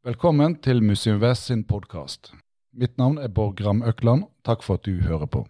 [0.00, 2.30] Velkommen til Museum Vest sin podkast.
[2.72, 4.22] Mitt navn er Bård Gram Økland.
[4.48, 5.42] Takk for at du hører på.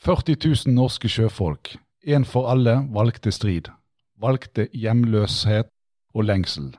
[0.00, 3.68] 40 000 norske sjøfolk, én for alle, valgte strid.
[4.16, 5.68] Valgte hjemløshet
[6.14, 6.70] og lengsel.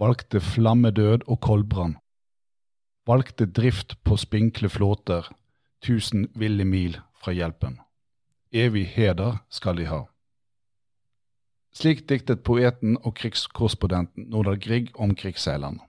[0.00, 1.98] Valgte flammedød og koldbrann.
[3.04, 5.28] Valgte drift på spinkle flåter,
[5.84, 7.76] tusen ville mil fra hjelpen.
[8.48, 10.06] Evig heder skal de ha.
[11.74, 15.82] Slik diktet poeten og krigskorrespondenten Nordahl Grieg om krigsseilerne.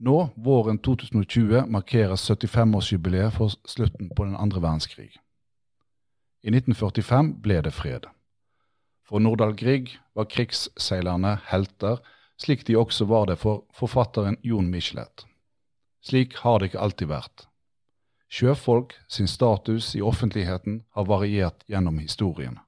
[0.00, 5.10] Nå, våren 2020, markeres 75-årsjubileet for slutten på den andre verdenskrig.
[6.40, 8.08] I 1945 ble det fred.
[9.08, 12.00] For Nordahl Grieg var krigsseilerne helter,
[12.40, 15.26] slik de også var det for forfatteren Jon Michelet.
[16.04, 17.46] Slik har det ikke alltid vært.
[18.30, 22.60] Sjøfolk sin status i offentligheten har variert gjennom historien.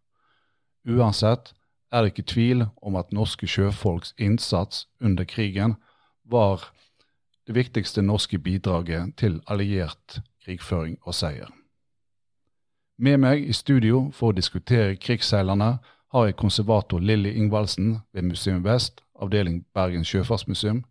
[0.85, 1.55] Uansett
[1.93, 5.75] er det ikke tvil om at norske sjøfolks innsats under krigen
[6.25, 6.73] var
[7.47, 11.51] det viktigste norske bidraget til alliert krigføring og seier.
[12.99, 15.77] Med meg i studio for å diskutere krigsseilerne
[16.12, 20.84] har jeg konservator Lilly Ingvaldsen ved Museum Vest, avdeling Bergen sjøfartsmuseum.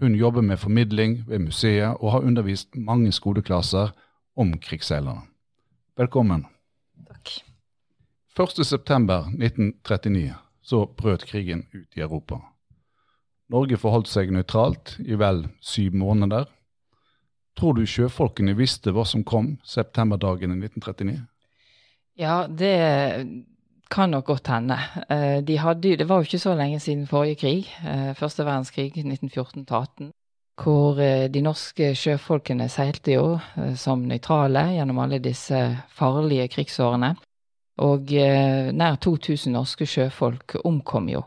[0.00, 3.94] Hun jobber med formidling ved museet og har undervist mange skoleklasser
[4.36, 5.22] om krigsseilerne.
[5.96, 6.51] Velkommen.
[8.36, 12.40] 1.9.1939 så brøt krigen ut i Europa.
[13.52, 16.46] Norge forholdt seg nøytralt i vel syv måneder.
[17.58, 21.18] Tror du sjøfolkene visste hva som kom septemberdagen i 1939?
[22.16, 22.76] Ja, det
[23.92, 24.78] kan nok godt hende.
[25.08, 28.92] Eh, de hadde, det var jo ikke så lenge siden forrige krig, eh, første verdenskrig
[28.96, 30.12] 1914-18,
[30.62, 33.26] hvor eh, de norske sjøfolkene seilte jo
[33.76, 35.60] som nøytrale gjennom alle disse
[35.92, 37.14] farlige krigsårene.
[37.80, 41.22] Og eh, nær 2000 norske sjøfolk omkom jo.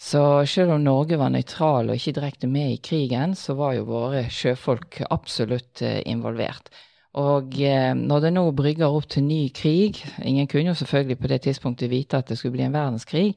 [0.00, 0.20] Så
[0.50, 4.24] selv om Norge var nøytral og ikke direkte med i krigen, så var jo våre
[4.26, 6.68] sjøfolk absolutt eh, involvert.
[7.14, 11.30] Og eh, når det nå brygger opp til ny krig Ingen kunne jo selvfølgelig på
[11.30, 13.36] det tidspunktet vite at det skulle bli en verdenskrig,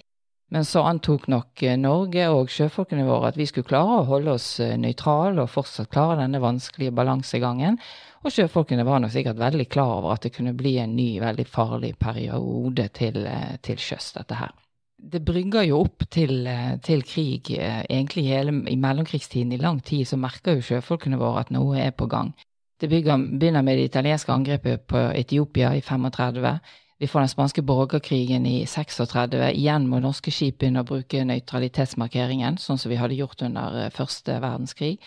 [0.50, 4.48] men så antok nok Norge og sjøfolkene våre at vi skulle klare å holde oss
[4.80, 7.78] nøytrale og fortsatt klare denne vanskelige balansegangen.
[8.26, 11.46] Og sjøfolkene var nok sikkert veldig klar over at det kunne bli en ny, veldig
[11.48, 14.56] farlig periode til, eh, til sjøs, dette her.
[14.98, 17.52] Det brygger jo opp til, eh, til krig.
[17.52, 21.78] Eh, egentlig hele, i mellomkrigstiden i lang tid så merker jo sjøfolkene våre at noe
[21.78, 22.34] er på gang.
[22.80, 26.60] Det begynner med det italienske angrepet på Etiopia i 35.
[27.00, 29.54] Vi får den spanske borgerkrigen i 36.
[29.54, 34.42] Igjen må norske skip begynne å bruke nøytralitetsmarkeringen, sånn som vi hadde gjort under første
[34.42, 35.00] verdenskrig.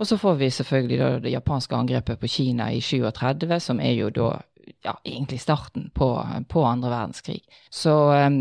[0.00, 3.98] Og så får vi selvfølgelig da det japanske angrepet på Kina i 37, som er
[3.98, 4.30] jo da
[4.84, 6.08] ja, egentlig starten på,
[6.48, 7.42] på andre verdenskrig.
[7.68, 7.92] Så,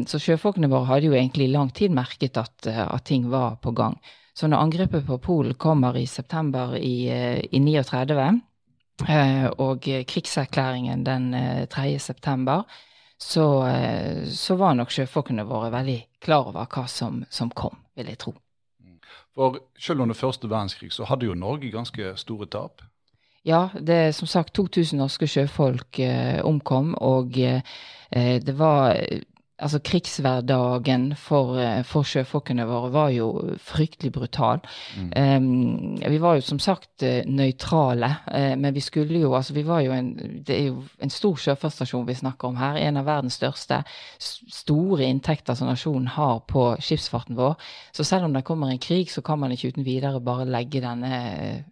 [0.07, 3.75] så, sjøfolkene våre hadde jo egentlig i lang tid merket at, at, ting var på
[3.75, 3.97] gang.
[4.33, 7.09] Så når angrepet på Polen kommer i september i,
[7.51, 8.29] i 39,
[9.09, 11.31] eh, og krigserklæringen den
[11.67, 11.89] 3.
[11.89, 12.63] Eh, september,
[13.19, 18.13] så, eh, så var nok sjøfolkene våre veldig klar over hva som, som kom, vil
[18.13, 18.39] jeg tro.
[19.35, 22.81] For selv under første verdenskrig så hadde jo Norge ganske store tap.
[23.45, 27.61] Ja, det er som sagt 2000 norske sjøfolk eh, omkom, og eh,
[28.43, 28.97] det var
[29.59, 33.29] altså krigshverdagen for, eh, for, sjøfolkene våre var jo
[33.63, 34.61] fryktelig brutal.
[34.97, 35.09] Mm.
[35.15, 39.65] Um, vi var jo som sagt eh, nøytrale, uh, men vi skulle jo altså vi
[39.67, 40.13] var jo en,
[40.45, 42.79] Det er jo en stor sjøfartsstasjon vi snakker om her.
[42.79, 43.83] En av verdens største.
[44.19, 47.55] Store inntekter som nasjonen har på skipsfarten vår.
[47.93, 50.81] Så selv om det kommer en krig, så kan man ikke uten videre bare legge
[50.81, 51.63] denne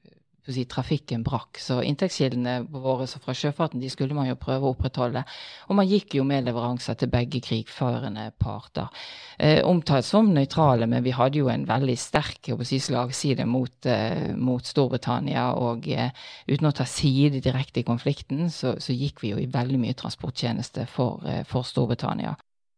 [0.54, 1.60] si, trafikken brakk.
[1.62, 5.24] Så inntektskildene våre fra sjøfarten de skulle man jo prøve å opprettholde.
[5.68, 8.90] Og man gikk jo med leveranser til begge krigførende parter.
[9.38, 14.34] Eh, omtalt som nøytrale, men vi hadde jo en veldig sterk si, slagside mot, eh,
[14.36, 15.52] mot, Storbritannia.
[15.58, 16.12] Og eh,
[16.48, 19.98] uten å ta side direkte i konflikten, så, så, gikk vi jo i veldig mye
[19.98, 22.38] transporttjeneste for, eh, for Storbritannia.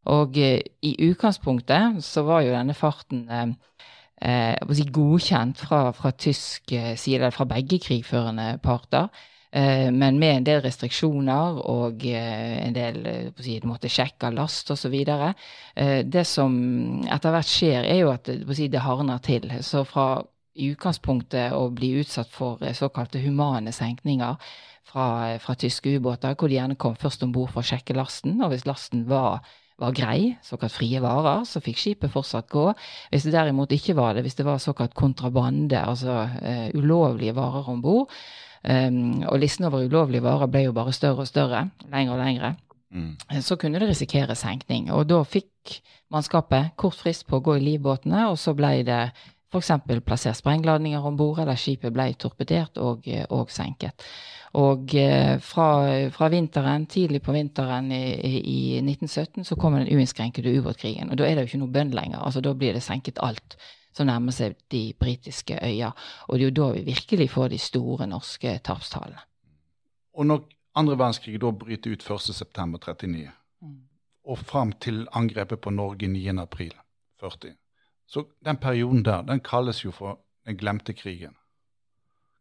[0.09, 3.51] Og eh, i utgangspunktet så var jo denne farten eh,
[4.19, 9.09] si godkjent fra, fra, tysk eh, side, fra begge krigførende parter.
[9.51, 14.29] Eh, men med en del restriksjoner og eh, en del eh, si, Du måtte sjekke
[14.35, 14.93] last osv.
[14.93, 16.53] Eh, det som
[17.09, 19.49] etter hvert skjer, er jo at si, det hardner til.
[19.65, 20.19] Så fra
[20.59, 24.35] i utgangspunktet å bli utsatt for eh, såkalte humane senkninger
[24.89, 28.39] fra, fra tyske ubåter, hvor de gjerne kom først om bord for å sjekke lasten.
[28.43, 29.41] Og hvis lasten var
[29.79, 32.65] var grei, såkalt frie varer, så fikk skipet fortsatt gå.
[33.13, 37.69] Hvis det derimot ikke var det, hvis det var såkalt kontrabande, altså uh, ulovlige varer
[37.71, 38.11] om bord,
[38.63, 42.53] um, og listen over ulovlige varer ble jo bare større og større, lengre og lengre,
[42.91, 43.41] mm.
[43.45, 44.91] så kunne det risikere senkning.
[44.91, 45.79] Og da fikk
[46.11, 49.03] mannskapet kort frist på å gå i livbåtene, og så ble det
[49.49, 49.71] f.eks.
[50.05, 54.05] plassert sprengladninger om bord, eller skipet ble torpedert og, og senket.
[54.59, 54.93] Og
[55.45, 55.65] fra,
[56.09, 58.03] fra, vinteren, tidlig på vinteren i,
[58.39, 61.11] i 1917 så kommer den uinnskrenkede ubåtkrigen.
[61.11, 62.23] Og da er det jo ikke noe bønn lenger.
[62.25, 63.59] altså Da blir det senket alt
[63.95, 65.93] som nærmer seg de britiske øyer.
[66.27, 69.21] Og det er jo da vi virkelig får de store norske tapstallene.
[70.13, 70.43] Og når
[70.75, 73.29] andre verdenskrig da bryter ut 1.9.39,
[73.61, 73.77] mm.
[74.25, 77.55] og fram til angrepet på Norge 9.4.40,
[78.09, 81.35] så den perioden der, den kalles jo for den glemte krigen.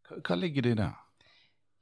[0.09, 0.89] Hva, hva ligger det i det?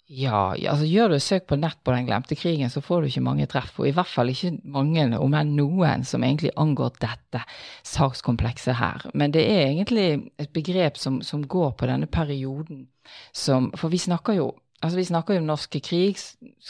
[0.06, 3.24] Ja, altså gjør du søk på nett på den glemte krigen, så får du ikke
[3.26, 3.72] mange treff.
[3.80, 7.42] Og i hvert fall ikke mange, om enn noen, som egentlig angår dette
[7.86, 9.08] sakskomplekset her.
[9.18, 12.86] Men det er egentlig et begrep som, som går på denne perioden
[13.30, 14.48] som For vi snakker jo
[14.86, 16.20] Altså, Vi snakker jo om norske krig.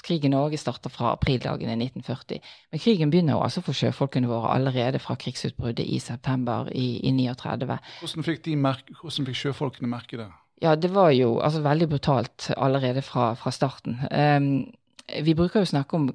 [0.07, 2.41] Krig i Norge starter fra aprildagene 1940.
[2.73, 7.13] Men krigen begynner jo altså for sjøfolkene våre allerede fra krigsutbruddet i september i, i
[7.13, 7.79] 39.
[8.01, 10.31] Hvordan fikk, merke, hvordan fikk sjøfolkene merke det?
[10.65, 14.01] Ja, det var jo altså, veldig brutalt allerede fra, fra starten.
[14.11, 14.51] Um,
[15.23, 16.09] vi bruker jo å snakke om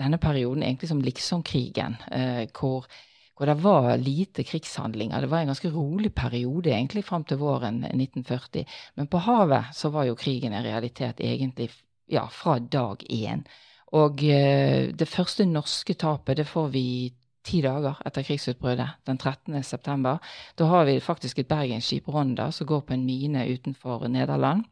[0.00, 2.88] denne perioden egentlig som liksom-krigen, uh, hvor,
[3.34, 5.20] hvor, det var lite krigshandlinger.
[5.20, 8.64] Det var en ganske rolig periode egentlig fram til våren 1940.
[8.94, 11.70] Men på havet så var jo krigen en realitet egentlig
[12.06, 13.42] ja, fra dag én.
[13.94, 16.86] Og uh, det første norske tapet det får vi
[17.44, 19.62] ti dager etter krigsutbruddet, den 13.
[19.62, 20.18] september.
[20.58, 24.64] Da har vi faktisk et bergensskip, Ronda, som går på en mine utenfor Nederland.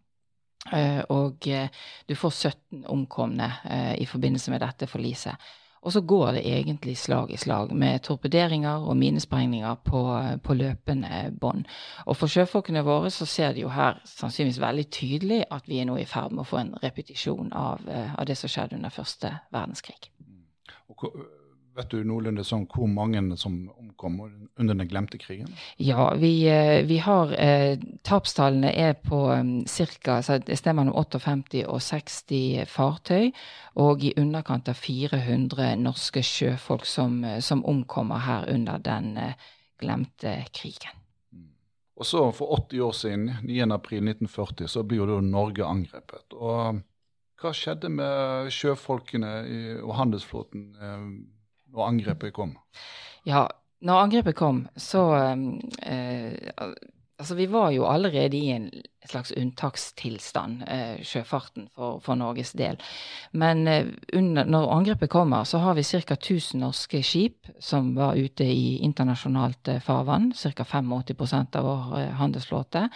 [0.70, 1.68] Eh, og eh,
[2.06, 5.50] du får 17 omkomne eh, i forbindelse med dette forliset.
[5.82, 10.02] Og så går det egentlig slag i slag med torpederinger og minesprengninger på,
[10.44, 11.64] på løpende bånd.
[12.06, 15.90] Og for sjøfolkene våre så ser de jo her sannsynligvis veldig tydelig at vi er
[15.90, 19.34] nå i ferd med å få en repetisjon av, av det som skjedde under første
[19.50, 19.98] verdenskrig.
[20.86, 21.08] Og
[21.72, 24.18] Vet du noenlunde sånn hvor mange som omkom
[24.60, 25.48] under den glemte krigen?
[25.80, 30.18] Ja, vi, eh, vi har eh, Tapstallene er på um, ca.
[30.20, 33.32] et sted mellom 58 og 60 fartøy.
[33.80, 39.16] Og i underkant av 400 norske sjøfolk som, eh, som omkommer her under den
[39.80, 40.98] glemte krigen.
[41.32, 41.54] Mm.
[41.96, 46.36] Og så For 80 år siden, 9.4.1940, så blir jo Norge angrepet.
[46.36, 46.82] Og
[47.40, 50.74] hva skjedde med sjøfolkene og handelsflåten?
[51.72, 52.56] Eh, når angrepet kom?
[53.24, 53.46] Ja,
[53.80, 55.08] når angrepet kom, så
[55.82, 56.52] eh,
[57.22, 58.64] Altså, vi var jo allerede i en
[59.06, 62.80] slags unntakstilstand, eh, sjøfarten, for, for, Norges del.
[63.32, 66.16] Men eh, under, når angrepet kommer, så har vi ca.
[66.16, 70.32] 1000 norske skip som var ute i internasjonalt eh, farvann.
[70.34, 70.64] Ca.
[70.64, 72.88] 85 av vår eh, handelsflåte.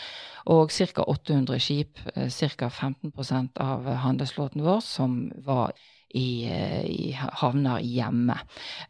[0.46, 1.06] Og ca.
[1.06, 2.26] 800 skip, eh,
[2.56, 2.69] ca.
[2.69, 5.95] 15% av handelsflåten vår, som var i,
[6.49, 8.39] eh, i havner hjemme.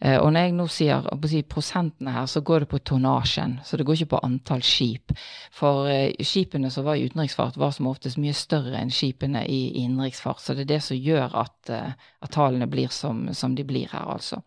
[0.01, 3.59] Eh, og når jeg nå sier si, prosentene her, så går det på tonnasjen.
[3.65, 5.15] Så det går ikke på antall skip.
[5.57, 9.61] For uh, skipene som var i utenriksfart, var som oftest mye større enn skipene i
[9.83, 10.43] innenriksfart.
[10.43, 14.07] Så det er det som gjør at, at tallene blir som, som de blir her,
[14.17, 14.43] altså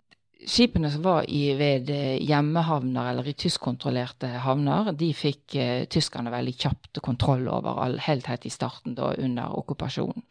[0.47, 6.31] skipene som var i, ved eh, hjemmehavner eller i tyskkontrollerte havner, de fikk eh, tyskerne
[6.31, 10.23] veldig kjapt kontroll over all, helt helt i starten da, under okkupasjonen.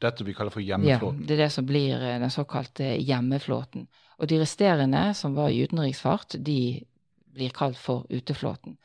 [0.00, 1.24] Dette vi kaller for hjemmeflåten?
[1.24, 3.88] Ja, det er det som blir eh, den såkalte hjemmeflåten.
[4.20, 6.84] Og de resterende, som var i utenriksfart, de
[7.32, 8.76] blir kalt for uteflåten.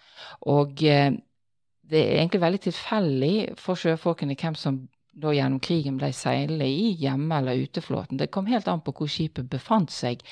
[0.48, 1.12] Og eh,
[1.86, 6.92] det er egentlig veldig tilfeldig for sjøfolkene hvem som da gjennom krigen ble seilende i
[7.00, 8.18] hjemme- eller uteflåten.
[8.18, 10.24] Det kom helt an på hvor skipet befant seg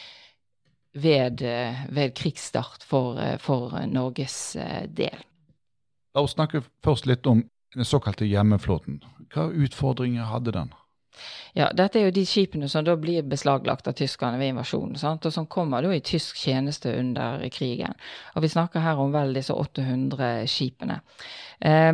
[0.93, 5.23] ved, eh, ved krigsstart for, eh, for, Norges eh, del.
[6.13, 9.01] La oss snakke først litt om den såkalte hjemmeflåten.
[9.33, 10.73] Hva utfordringer hadde den?
[11.53, 15.25] Ja, Dette er jo de skipene som da blir beslaglagt av tyskerne ved invasjonen, sant?
[15.25, 17.93] og som kommer da i tysk tjeneste under krigen.
[18.35, 21.01] Og Vi snakker her om vel disse 800 skipene.
[21.61, 21.93] Eh,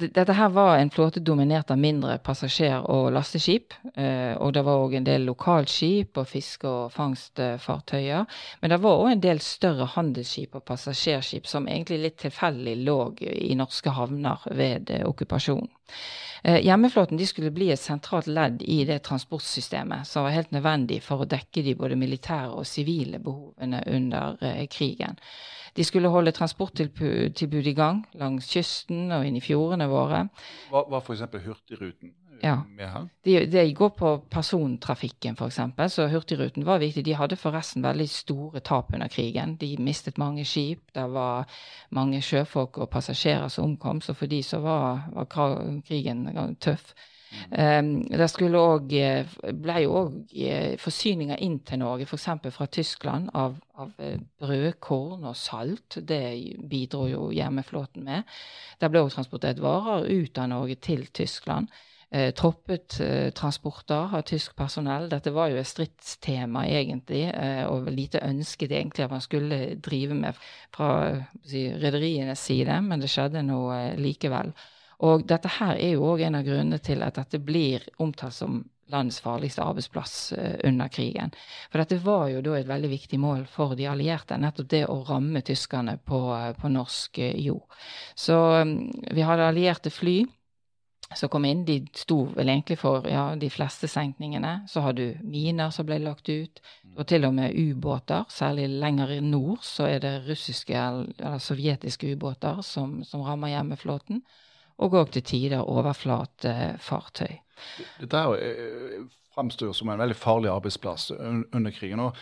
[0.00, 3.74] dette her var en flåte dominert av mindre passasjer- og lasteskip.
[3.94, 8.24] Eh, og det var òg en del lokalskip og fiske- og fangstfartøyer.
[8.60, 12.98] Men det var òg en del større handelsskip og passasjerskip som egentlig litt tilfeldig lå
[13.20, 15.70] i norske havner ved eh, okkupasjonen.
[16.42, 21.02] Eh, hjemmeflåten de skulle bli et sentralt ledd i det transportsystemet som var helt nødvendig
[21.04, 24.38] for å dekke de både militære og sivile behovene under
[24.72, 25.20] krigen.
[25.76, 30.24] De skulle holde transporttilbud i gang langs kysten og inn i fjordene våre.
[30.70, 31.22] Hva var f.eks.
[31.44, 32.56] Hurtigruten eh, ja.
[32.66, 33.06] med her?
[33.26, 35.60] De, de går på persontrafikken, f.eks.
[35.94, 37.04] Så Hurtigruten var viktig.
[37.06, 39.56] De hadde forresten veldig store tap under krigen.
[39.60, 40.82] De mistet mange skip.
[40.94, 41.46] Det var
[41.96, 44.02] mange sjøfolk og passasjerer som omkom.
[44.04, 45.30] Så for de så var, var
[45.86, 46.26] krigen
[46.60, 46.94] tøff.
[47.50, 48.94] Um, det skulle òg
[49.62, 50.32] ble jo òg
[50.82, 52.26] forsyninger inn til Norge, f.eks.
[52.54, 53.92] fra Tyskland, av, av
[54.42, 56.00] brødkorn og salt.
[56.02, 56.22] Det
[56.70, 58.26] bidro jo hjemmeflåten med.
[58.80, 61.70] Det ble òg transportert varer ut av Norge til Tyskland
[62.10, 65.08] eh, troppet eh, transporter av tysk personell.
[65.10, 70.18] Dette var jo et stridstema, egentlig, eh, og lite ønsket egentlig at man skulle drive
[70.18, 70.38] med
[70.74, 70.90] fra
[71.44, 74.52] si, rederienes side, men det skjedde nå eh, likevel.
[75.06, 78.60] Og dette her er jo òg en av grunnene til at dette blir omtalt som
[78.90, 81.30] landets farligste arbeidsplass uh, under krigen.
[81.70, 84.98] For dette var jo da et veldig viktig mål for de allierte, nettopp det å
[85.08, 87.80] ramme tyskerne på, uh, på norsk uh, jord.
[88.18, 88.74] Så um,
[89.14, 90.18] vi hadde allierte fly
[91.14, 91.64] som kom inn.
[91.66, 94.60] De sto vel egentlig for ja, de fleste senkningene.
[94.70, 96.60] Så har du miner som ble lagt ut,
[96.96, 98.26] og til og med ubåter.
[98.30, 104.22] Særlig lenger nord så er det russiske eller sovjetiske ubåter som, som rammer hjemmeflåten.
[104.80, 107.34] Og òg til tider overflatefartøy.
[108.00, 109.02] Dette eh,
[109.34, 112.00] fremstår som en veldig farlig arbeidsplass under krigen.
[112.00, 112.16] og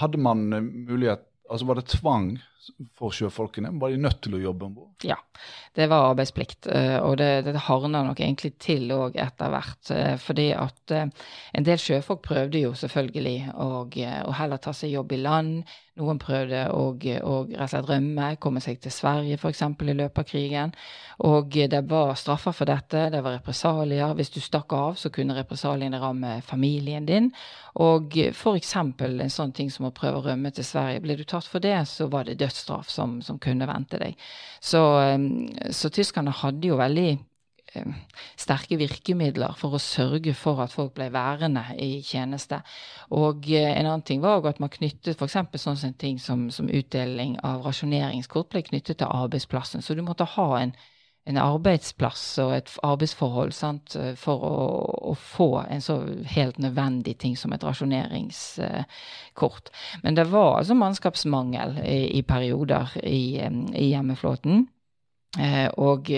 [0.00, 0.48] Hadde man
[0.88, 2.28] mulighet Altså Var det tvang
[2.98, 3.72] for sjøfolkene?
[3.80, 4.90] Var de nødt til å jobbe om bord?
[5.06, 5.16] Ja,
[5.74, 6.68] det var arbeidsplikt.
[6.70, 9.92] Eh, og det, det hardna nok egentlig til òg etter hvert.
[9.94, 11.08] Eh, fordi at eh,
[11.56, 13.70] en del sjøfolk prøvde jo selvfølgelig å,
[14.38, 15.72] heller ta seg jobb i land.
[16.00, 16.84] Noen prøvde å,
[17.28, 17.34] å
[17.88, 19.60] rømme, komme seg til Sverige f.eks.
[19.60, 20.76] i løpet av krigen.
[21.28, 24.14] Og det var straffer for dette, det var represalier.
[24.16, 27.28] Hvis du stakk av, så kunne represaliene ramme familien din.
[27.82, 28.72] Og f.eks.
[28.76, 31.04] en sånn ting som å prøve å rømme til Sverige.
[31.04, 34.16] Ble du tatt for det, så var det dødsstraff som, som kunne vente deg.
[34.60, 34.80] Så,
[35.70, 37.10] så tyskerne hadde jo veldig
[37.74, 37.92] Eh,
[38.36, 42.58] sterke virkemidler for å sørge for at folk ble værende i tjeneste.
[43.16, 45.38] Og eh, en annen ting var at man knyttet f.eks.
[45.62, 49.80] sånn ting som, som, utdeling av rasjoneringskort ble knyttet til arbeidsplassen.
[49.80, 50.74] Så du måtte ha en,
[51.30, 54.56] en arbeidsplass og et arbeidsforhold sant, for å,
[55.12, 56.02] å, få en så
[56.34, 59.70] helt nødvendig ting som et rasjoneringskort.
[60.02, 64.66] Men det var altså mannskapsmangel i, i perioder i, i hjemmeflåten.
[65.38, 66.10] Eh, og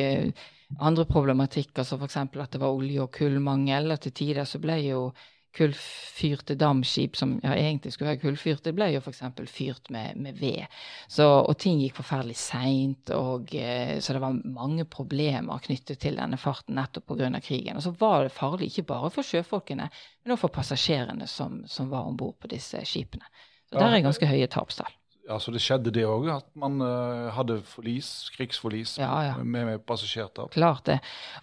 [0.81, 2.17] andre problematikker, som f.eks.
[2.17, 3.93] at det var olje- og kullmangel.
[3.93, 5.13] og til tider så ble jo
[5.55, 9.23] kullfyrte dampskip som ja, egentlig skulle være kullfyrte, ble jo f.eks.
[9.51, 10.65] fyrt med, med ved.
[11.11, 16.39] Så, og ting gikk forferdelig seint, eh, så det var mange problemer knyttet til denne
[16.41, 17.31] farten nettopp pga.
[17.41, 17.79] krigen.
[17.79, 19.89] Og så var det farlig ikke bare for sjøfolkene,
[20.25, 23.27] men også for passasjerene som, som var om bord på disse skipene.
[23.71, 24.93] Så der er ganske høye tapstall.
[25.27, 29.37] Ja, Så det skjedde det òg, at man uh, hadde forlis, krigsforlis ja, ja.
[29.41, 30.51] med, med passasjertap?
[30.53, 30.99] Klart det.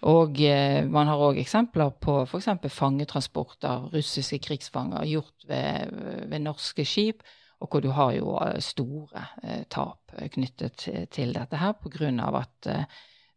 [0.06, 2.46] Og uh, man har òg eksempler på f.eks.
[2.70, 5.96] fangetransport av russiske krigsfanger gjort ved,
[6.30, 7.26] ved, norske skip,
[7.62, 12.30] og hvor du har jo eh, store uh, tap knyttet til dette her pga.
[12.38, 12.70] at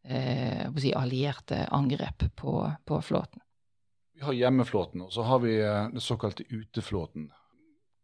[0.05, 2.53] si, allierte angrep på,
[2.85, 3.41] på, flåten.
[4.13, 7.31] Vi har hjemmeflåten, og så har vi den såkalte uteflåten.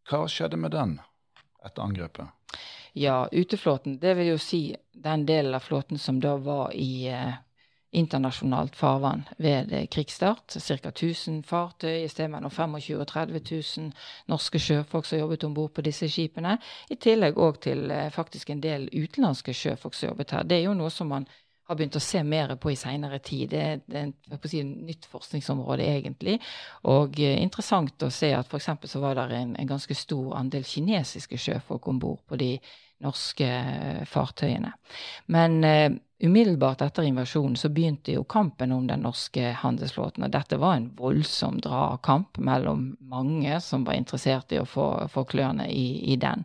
[0.09, 0.97] Hva skjedde med den?
[1.65, 2.27] Etter angrepet?
[2.93, 7.39] Ja, uteflåten, det vil jo si den delen av flåten som da var i eh,
[7.91, 10.57] internasjonalt farvann ved eh, krigsstart.
[10.67, 10.89] Ca.
[10.89, 13.91] 1000 fartøy, i stedet mellom 25 og 30 000
[14.31, 16.57] norske sjøfolk som jobbet om bord på disse skipene.
[16.89, 20.47] I tillegg òg til eh, faktisk en del utenlandske sjøfolk som jobbet her.
[20.47, 21.27] Det er jo noe som man
[21.71, 23.53] har begynt å se mer på i seinere tid.
[23.53, 26.37] Det er, er si, nytt forskningsområde, egentlig.
[26.91, 28.69] Og eh, interessant å se at f.eks.
[28.91, 32.53] så var det en, en, ganske stor andel kinesiske sjøfolk om bord på de
[33.01, 34.73] norske eh, fartøyene.
[35.31, 40.27] Men eh, umiddelbart etter invasjonen så begynte jo kampen om den norske handelsflåten.
[40.27, 45.25] Og dette var en voldsom dragkamp mellom mange som var interessert i å få, få
[45.31, 46.43] klørne i, i den.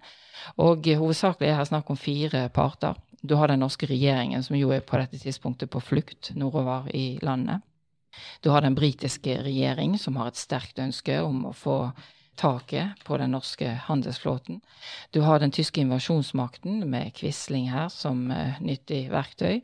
[0.62, 2.94] Og hovedsakelig er her snakk om fire parter.
[3.22, 7.18] Du har den norske regjeringen, som jo er på dette tidspunktet på flukt nordover i
[7.22, 7.64] landet.
[8.40, 11.78] Du har den britiske regjering, som har et sterkt ønske om å få
[12.36, 14.60] taket på den norske handelsflåten.
[15.10, 19.60] Du har den tyske invasjonsmakten med Quisling her som uh, nyttig verktøy.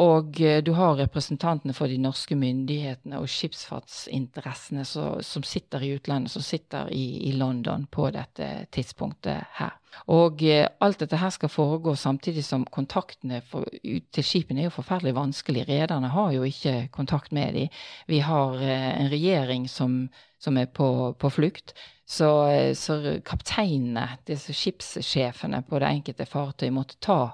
[0.00, 6.32] Og uh, du har representantene for de norske myndighetene og skipsfartsinteressene som sitter i utlandet,
[6.32, 9.76] som sitter i, i London på dette tidspunktet her.
[10.12, 14.76] Og eh, alt dette her skal foregå samtidig som kontaktene for, til skipene er jo
[14.76, 15.66] forferdelig vanskelig.
[15.68, 17.82] Rederne har jo ikke kontakt med dem.
[18.10, 20.04] Vi har eh, en regjering som,
[20.38, 21.76] som er på, på flukt.
[22.04, 22.28] Så,
[22.76, 27.32] så kapteinene, disse skipssjefene på det enkelte fartøy, måtte ta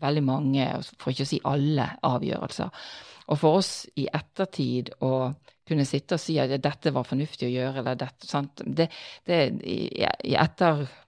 [0.00, 0.68] veldig mange,
[1.00, 2.88] for ikke å si alle, avgjørelser.
[3.32, 5.12] Og for oss i ettertid å
[5.66, 8.62] kunne sitte og si at dette var fornuftig å gjøre, eller dette sant?
[8.62, 8.88] Det,
[9.26, 10.36] det, I, i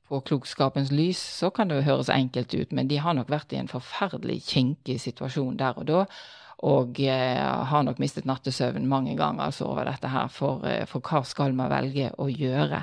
[0.08, 3.58] etterpåklokskapens lys så kan det jo høres enkelt ut, men de har nok vært i
[3.60, 6.06] en forferdelig kinkig situasjon der og da.
[6.58, 11.00] og eh, har nok mistet nattesøvn mange ganger altså over dette her, for, eh, for
[11.00, 12.82] hva skal man velge å gjøre.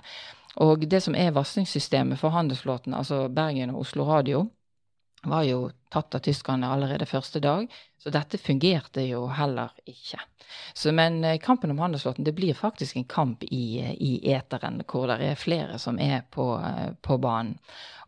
[0.63, 4.46] Og det som er varslingssystemet for handelsflåten, altså Bergen og Oslo Radio,
[5.32, 7.67] var jo tatt av tyskerne allerede første dag,
[8.01, 10.20] så dette fungerte jo heller ikke.
[10.74, 15.08] Så, men eh, kampen om handelsflåten det blir faktisk en kamp i, i eteren, hvor
[15.10, 17.58] det er flere som er på, eh, på banen.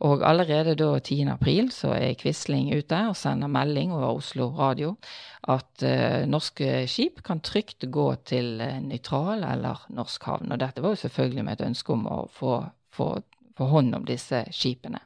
[0.06, 1.24] Og allerede da 10.
[1.34, 4.92] april så er Quisling ute og sender melding over Oslo Radio
[5.50, 10.54] at uh, norske skip kan trygt gå til nøytral eller norsk havn.
[10.54, 12.60] Og dette var jo selvfølgelig med et ønske om å få,
[12.94, 13.08] få,
[13.58, 15.02] få hånd om disse skipene.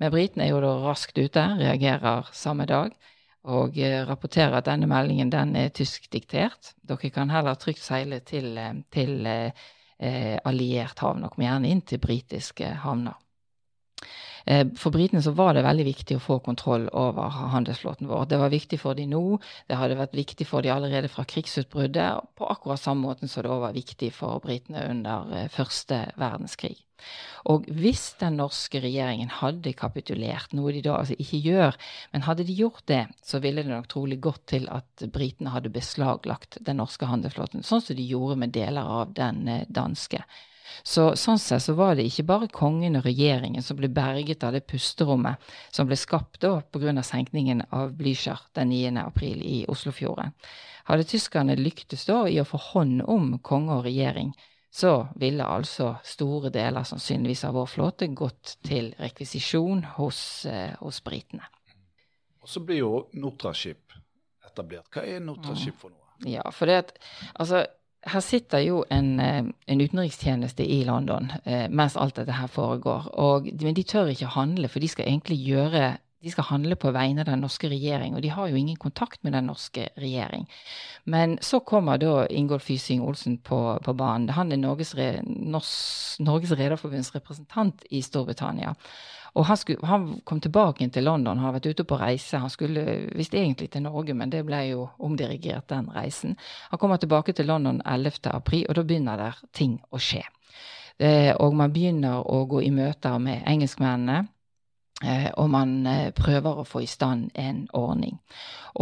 [0.00, 2.94] Men britene er jo da raskt ute, reagerer samme dag.
[3.50, 6.74] Og eh, rapporterer at denne meldingen den er tyskdiktert.
[6.84, 11.80] Dere kan heller trygt seile til, eh, til eh, alliert havn, og komme gjerne inn
[11.88, 13.16] til britiske havner.
[14.46, 18.28] Eh, for britene så var det veldig viktig å få kontroll over handelsflåten vår.
[18.30, 19.24] Det var viktig for de nå,
[19.68, 23.52] det hadde vært viktig for de allerede fra krigsutbruddet, på akkurat samme måten som det
[23.52, 26.78] òg var viktig for britene under eh, første verdenskrig.
[27.48, 31.78] Og hvis den norske regjeringen hadde kapitulert, noe de da altså ikke gjør,
[32.12, 35.72] men hadde de gjort det, så ville det nok trolig gått til at britene hadde
[35.72, 40.22] beslaglagt den norske handelsflåten, sånn som de gjorde med deler av den eh, danske.
[40.82, 44.54] Så sånn sett så var det ikke bare kongen og regjeringen som ble berget av
[44.56, 47.02] det pusterommet som ble skapt da pga.
[47.02, 48.96] senkningen av Blücher den 9.
[49.04, 50.32] april i Oslofjorden.
[50.84, 54.32] Hadde tyskerne lyktes da i å få hånd om konge og regjering,
[54.70, 61.02] så ville altså store deler sannsynligvis av vår flåte gått til rekvisisjon hos, eh, hos
[61.02, 61.46] britene.
[62.40, 63.92] Og så blir jo Nortraship
[64.46, 64.88] etablert.
[64.94, 66.30] Hva er Nortraship for noe?
[66.30, 66.92] Ja, for det at
[67.34, 67.64] altså
[68.06, 73.10] her sitter jo en, eh, en, utenrikstjeneste i London eh, mens alt dette her foregår.
[73.20, 76.90] Og, men de tør ikke handle, for de skal egentlig gjøre de skal handle på
[76.92, 80.44] vegne av den norske regjering, og de har jo ingen kontakt med den norske regjering.
[81.08, 84.28] Men så kommer da Ingolf Fysing Olsen på, på banen.
[84.36, 84.92] Han er Norges,
[86.20, 88.74] Norges Rederforbunds representant i Storbritannia.
[89.34, 92.40] Og han, skulle, han, kom tilbake til London, han har vært ute på reise.
[92.42, 92.84] Han skulle
[93.16, 96.36] visst egentlig til Norge, men det ble jo omdirigert, den reisen.
[96.70, 98.32] Han kommer tilbake til London 11.
[98.34, 100.24] april, og da begynner der ting å skje.
[101.00, 104.26] Eh, og man begynner å gå i møter med engelskmennene.
[105.04, 108.18] Eh, og man eh, prøver å få i stand en ordning.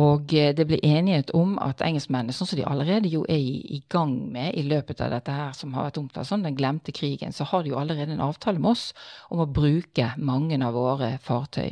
[0.02, 3.78] Og eh, det ble enighet om at engelskmennene, sånn som de allerede jo er i,
[3.88, 7.32] gang med i løpet av dette her som har vært omtalt som den glemte krigen,
[7.32, 8.90] så har de jo allerede en avtale med oss
[9.30, 11.70] om å bruke mange av våre fartøy.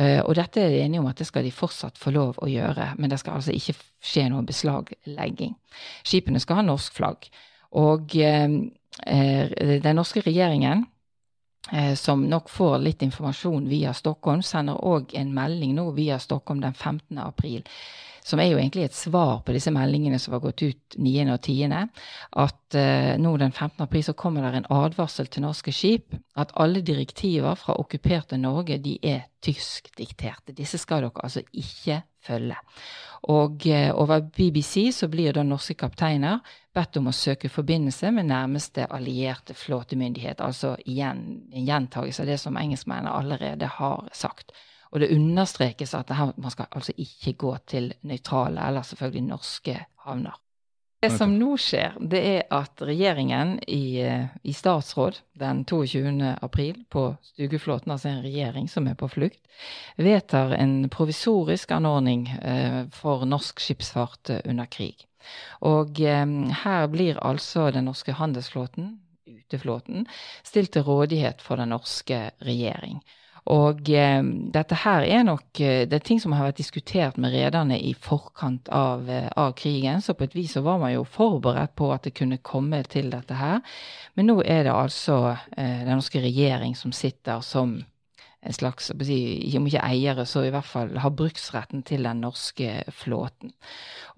[0.00, 2.94] Og dette er de enige om at det skal de fortsatt få lov å gjøre,
[2.96, 5.52] men det skal altså ikke skje noen beslaglegging.
[6.06, 7.26] Skipene skal ha norsk flagg.
[7.76, 8.70] Og den
[9.98, 10.86] norske regjeringen
[11.96, 16.74] som nok får litt informasjon via Stockholm, sender òg en melding nå via Stockholm den
[16.74, 17.18] 15.
[17.18, 17.66] april.
[18.22, 21.26] Som er jo egentlig et svar på disse meldingene som har gått ut 9.
[21.32, 21.76] og 10.
[22.44, 23.80] At eh, nå den 15.
[23.86, 28.78] april så kommer det en advarsel til norske skip at alle direktiver fra okkuperte Norge
[28.82, 30.56] de er tyskdikterte.
[30.56, 32.56] Disse skal dere altså ikke følge.
[33.28, 36.40] Og eh, over BBC så blir da norske kapteiner
[36.74, 40.40] bedt om å søke forbindelse med nærmeste allierte flåtemyndighet.
[40.40, 44.54] Altså igjen en gjentagelse av det som engelskmennene allerede har sagt.
[44.90, 49.76] Og det understrekes at her, man skal altså ikke gå til nøytrale eller selvfølgelig norske
[50.06, 50.38] havner.
[51.00, 56.34] Det som nå skjer, det er at regjeringen i, eh, i, statsråd den 22.
[56.44, 59.40] april på Stugeflåten, altså en regjering som er på flukt,
[59.96, 65.06] vedtar en provisorisk anordning eh, for norsk skipsfart eh, under krig.
[65.64, 66.26] Og eh,
[66.66, 70.04] her blir altså den norske handelsflåten, uteflåten,
[70.44, 73.00] stilt til rådighet for den norske regjering.
[73.48, 74.20] Og eh,
[74.52, 77.94] dette her er nok eh, det er ting som har vært diskutert med rederne i
[77.96, 80.02] forkant av, eh, av, krigen.
[80.04, 83.10] Så på et vis så var man jo forberedt på at det kunne komme til
[83.12, 83.60] dette her.
[84.14, 87.78] Men nå er det altså eh, den norske regjering som sitter som
[88.40, 93.52] en slags, om ikke eiere, så i hvert fall har bruksretten til den norske flåten.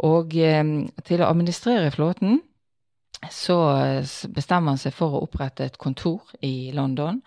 [0.06, 0.64] Og eh,
[1.06, 2.40] til å administrere flåten
[3.30, 3.56] så
[4.34, 7.20] bestemmer han seg for å opprette et kontor i London.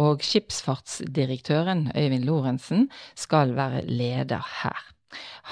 [0.00, 4.86] Og skipsfartsdirektøren, Øyvind Lorentzen, skal være leder her.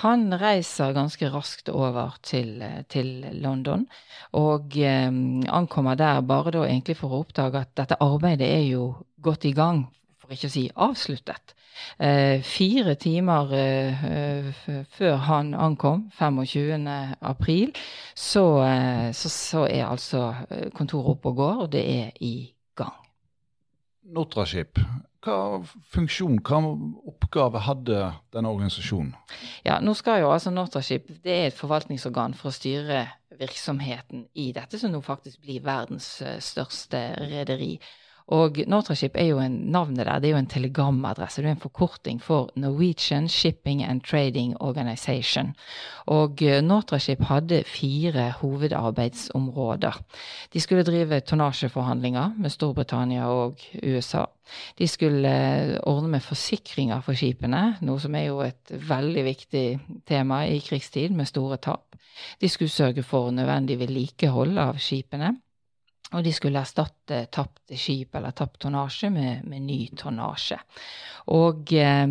[0.05, 3.89] Han reiser ganske raskt over til, til London,
[4.33, 5.11] og eh,
[5.61, 9.55] ankommer der bare da egentlig for å oppdage at dette arbeidet er jo godt i
[9.57, 9.89] gang,
[10.21, 11.55] for ikke å si avsluttet.
[11.99, 14.53] Eh, fire timer eh,
[14.91, 16.87] før han ankom, 25.
[17.21, 17.73] april,
[18.15, 20.33] så, eh, så, så er altså
[20.75, 22.35] kontoret oppe og går, og det er i.
[24.09, 24.79] Nortraship,
[25.25, 25.61] hva
[25.93, 26.61] funksjon, hva
[27.11, 28.01] oppgave hadde
[28.33, 29.13] denne organisasjonen?
[29.67, 33.05] Ja, nå skal jo altså Nortraship det er et forvaltningsorgan for å styre
[33.39, 37.77] virksomheten i dette som nå faktisk blir verdens eh, største rederi.
[38.29, 41.41] Og Nortraship er jo en, navnet der, det er jo en telegramadresse.
[41.41, 45.55] Det er en forkorting for Norwegian Shipping and Trading Organization.
[46.07, 50.01] Og eh, Nortraship hadde fire hovedarbeidsområder.
[50.53, 54.27] De skulle drive tonnasjeforhandlinger med Storbritannia og USA.
[54.79, 59.67] De skulle eh, ordne med forsikringer for skipene, noe som er jo et veldig viktig
[60.09, 61.97] tema i krigstid med store tap.
[62.41, 65.39] De skulle sørge for nødvendig vedlikehold av skipene.
[66.17, 70.57] Og de skulle erstatte tapt skip eller tapt tonnasje med, med, ny tonnasje.
[71.37, 72.09] Og eh,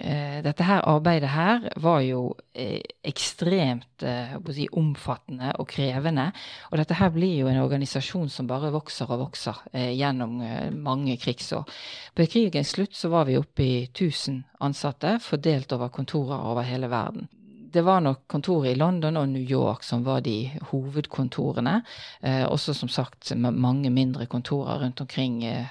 [0.00, 2.22] eh, dette her arbeidet her var jo
[2.56, 6.30] eh, ekstremt eh, si, omfattende og krevende.
[6.70, 10.72] Og dette her blir jo en organisasjon som bare vokser og vokser eh, gjennom eh,
[10.72, 11.68] mange krigsår.
[12.16, 16.88] På krigens slutt så var vi oppe i 1000 ansatte fordelt over kontorer over hele
[16.88, 17.28] verden
[17.76, 21.82] det var nok kontoret i London og New York som var de hovedkontorene.
[22.24, 25.66] Eh, også som sagt mange mindre kontorer rundt omkring eh,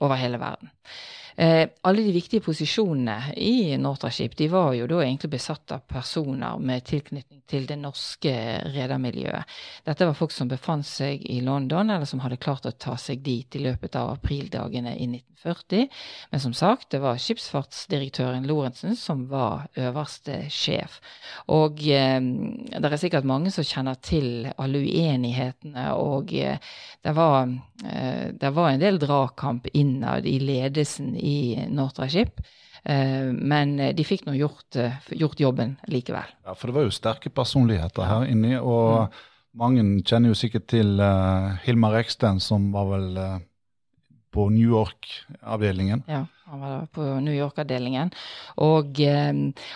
[0.00, 0.70] over hele verden.
[1.38, 6.58] Eh, alle de viktige posisjonene i Nortraship de var jo da egentlig besatt av personer
[6.58, 8.32] med tilknytning til det norske
[8.74, 9.46] redermiljøet.
[9.86, 13.22] Dette var folk som befant seg i London, eller som hadde klart å ta seg
[13.22, 15.86] dit i løpet av aprildagene i 1940.
[16.32, 20.98] Men som sagt, det var skipsfartsdirektøren Lorentzen som var øverste sjef.
[21.54, 26.58] Og eh, det er sikkert mange som kjenner til alle uenighetene, og eh,
[27.06, 27.46] det, var,
[27.86, 31.27] eh, det var en del dragkamp innad i ledelsen i
[31.72, 32.40] Nortraship.
[32.84, 36.30] Eh, men de fikk nå gjort, eh, gjort, jobben likevel.
[36.46, 38.54] Ja, For det var jo sterke personligheter her inni.
[38.58, 39.20] Og mm.
[39.58, 43.38] mange kjenner jo sikkert til uh, Hilmar Eksten, som var vel uh,
[44.34, 46.04] på New York-avdelingen.
[46.08, 48.10] Ja, han var på New York-avdelingen.
[48.64, 49.00] Og,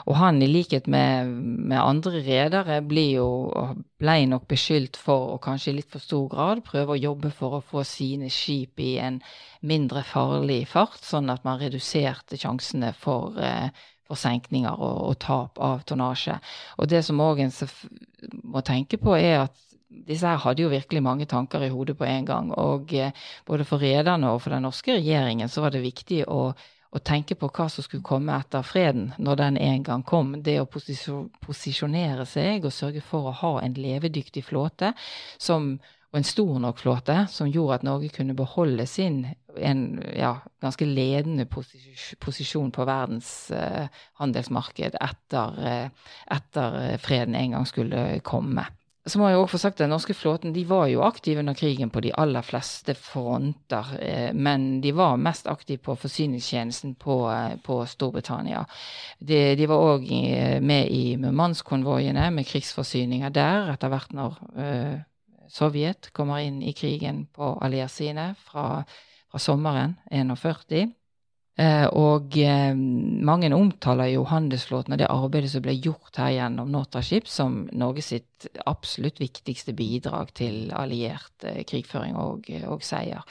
[0.06, 1.28] og, han, i likhet med,
[1.68, 6.96] med andre redere, ble nok beskyldt for å kanskje i litt for stor grad prøve
[6.96, 9.20] å jobbe for å få sine skip i en
[9.60, 13.36] mindre farlig fart, sånn at man reduserte sjansene for,
[14.08, 16.38] for senkninger og, og, tap av tonnasje.
[16.80, 17.52] Og det som òg en
[18.48, 19.71] må tenke på, er at
[20.06, 22.52] disse her hadde jo virkelig mange tanker i hodet på en gang.
[22.58, 23.14] Og eh,
[23.46, 27.36] både for rederne og for den norske regjeringen så var det viktig å, å, tenke
[27.38, 30.36] på hva som skulle komme etter freden når den en gang kom.
[30.42, 34.92] Det å posisjonere seg og sørge for å ha en levedyktig flåte
[35.38, 35.76] som,
[36.12, 40.86] og en stor nok flåte som gjorde at Norge kunne beholde sin en ja, ganske
[40.88, 43.84] ledende posisjon på verdens uh,
[44.16, 48.64] handelsmarked etter, uh, etter freden en gang skulle komme
[49.06, 51.56] så må jeg også få sagt at Den norske flåten de var jo aktive under
[51.58, 53.88] krigen på de aller fleste fronter.
[53.98, 58.62] Eh, men de var mest aktive på forsyningstjenesten på, eh, på Storbritannia.
[59.18, 60.06] De, de var òg
[60.62, 64.38] med i Murmansk-konvoiene med krigsforsyninger der, etter hvert når
[65.52, 68.84] Sovjet kommer inn i krigen på alliert side fra,
[69.28, 70.94] fra sommeren 41.
[71.60, 76.70] Eh, og eh, mange omtaler jo handelsflåten og det arbeidet som ble gjort her gjennom
[76.72, 83.26] Nortraship som Norge sitt absolutt viktigste bidrag til alliert eh, krigføring og, og seier.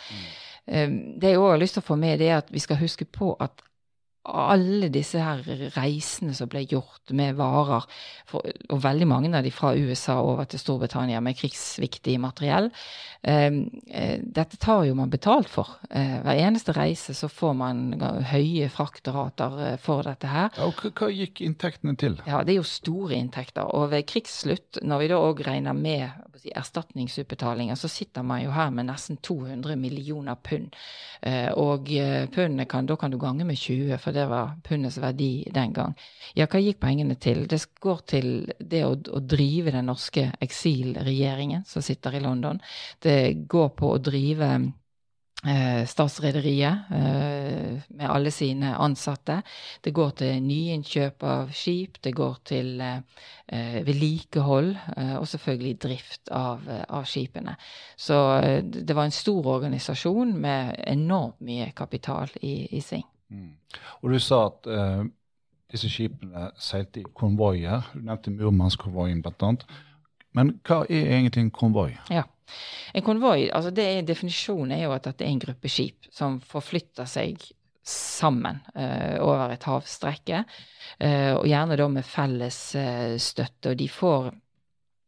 [0.70, 1.18] Mm.
[1.20, 3.08] Det jeg òg har lyst til å få med, det er at vi skal huske
[3.10, 3.64] på at
[4.24, 5.42] alle disse her
[5.74, 7.88] reisene som ble gjort med varer,
[8.30, 12.70] for, og veldig mange av de fra USA over til Storbritannia med krigsviktig materiell,
[13.26, 13.50] eh,
[14.22, 15.74] dette tar jo man betalt for.
[15.90, 17.84] Eh, hver eneste reise så får man
[18.30, 20.52] høye fraktrater eh, for dette her.
[20.58, 22.20] Ja, og hva gikk inntektene til?
[22.28, 23.74] Ja, Det er jo store inntekter.
[23.74, 26.12] Og ved krigsslutt, når vi da òg regner med
[26.58, 30.74] erstatningsutbetalinger, så sitter man jo her med nesten 200 millioner pund.
[31.22, 33.98] Eh, og pundet pundene kan, da kan du gange med 20.
[34.02, 35.96] for for det var pundets verdi den gang.
[36.36, 37.46] Ja, hva gikk pengene til?
[37.48, 38.28] Det går til
[38.60, 42.60] det å, å drive den norske eksilregjeringen som sitter i London.
[43.00, 44.52] Det går på å drive
[45.42, 49.40] Eh, statsrederiet eh, med alle sine ansatte.
[49.82, 56.30] Det går til nyinnkjøp av skip, det går til eh, vedlikehold eh, og selvfølgelig drift
[56.30, 57.56] av, eh, av skipene.
[57.98, 63.08] Så eh, det var en stor organisasjon med enormt mye kapital i, i sving.
[63.32, 63.54] Mm.
[64.02, 65.06] Og du sa at uh,
[65.72, 67.88] disse skipene seilte i konvoier.
[67.94, 69.54] Du nevnte Murmansk-konvoien bl.a.
[70.38, 71.90] Men hva er egentlig en konvoi?
[72.12, 72.28] Ja,
[72.94, 76.42] En konvoi, altså det er, definisjonen er jo at det er en gruppe skip som
[76.44, 77.40] forflytter seg
[77.88, 80.44] sammen uh, over et havstrekke.
[81.00, 82.60] Uh, og gjerne da med felles
[83.24, 83.72] støtte.
[83.72, 84.51] Og de får Eh,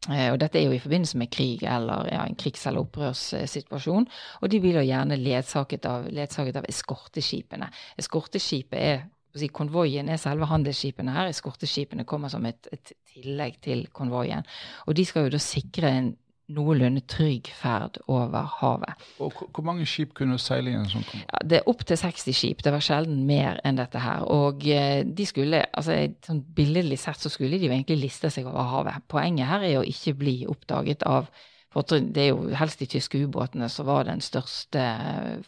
[0.10, 4.08] og dette er jo i forbindelse med krig eller ja, en krigs- eller opprørssituasjon.
[4.42, 7.70] Og de blir da gjerne ledsaget av, ledsaget av eskorteskipene.
[8.02, 9.06] Eskorteskipet er
[9.40, 11.32] si, Konvoien er selve handelsskipene her.
[11.32, 14.44] Eskorteskipene kommer som et, et tillegg til konvoien.
[14.88, 16.12] Og de skal jo da sikre en
[16.56, 19.06] noenlunde trygg ferd over havet.
[19.24, 21.24] Og Hvor mange skip kunne seile i en sånn konvoi?
[21.26, 22.64] Ja, det er opptil 60 skip.
[22.66, 24.26] Det var sjelden mer enn dette her.
[24.34, 28.50] Og eh, de skulle, altså sånn billedlig sett så skulle de jo egentlig liste seg
[28.50, 29.08] over havet.
[29.12, 31.32] Poenget her er å ikke bli oppdaget av
[31.74, 34.82] Det er jo helst de tyske ubåtene som var den største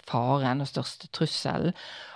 [0.09, 1.75] faren og største trusselen.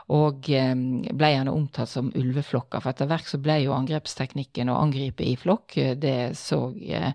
[0.09, 2.81] Og eh, ble gjerne omtalt som ulveflokker.
[2.81, 7.13] For etter hvert så ble jo angrepsteknikken å angripe i flokk, eh, det så eh,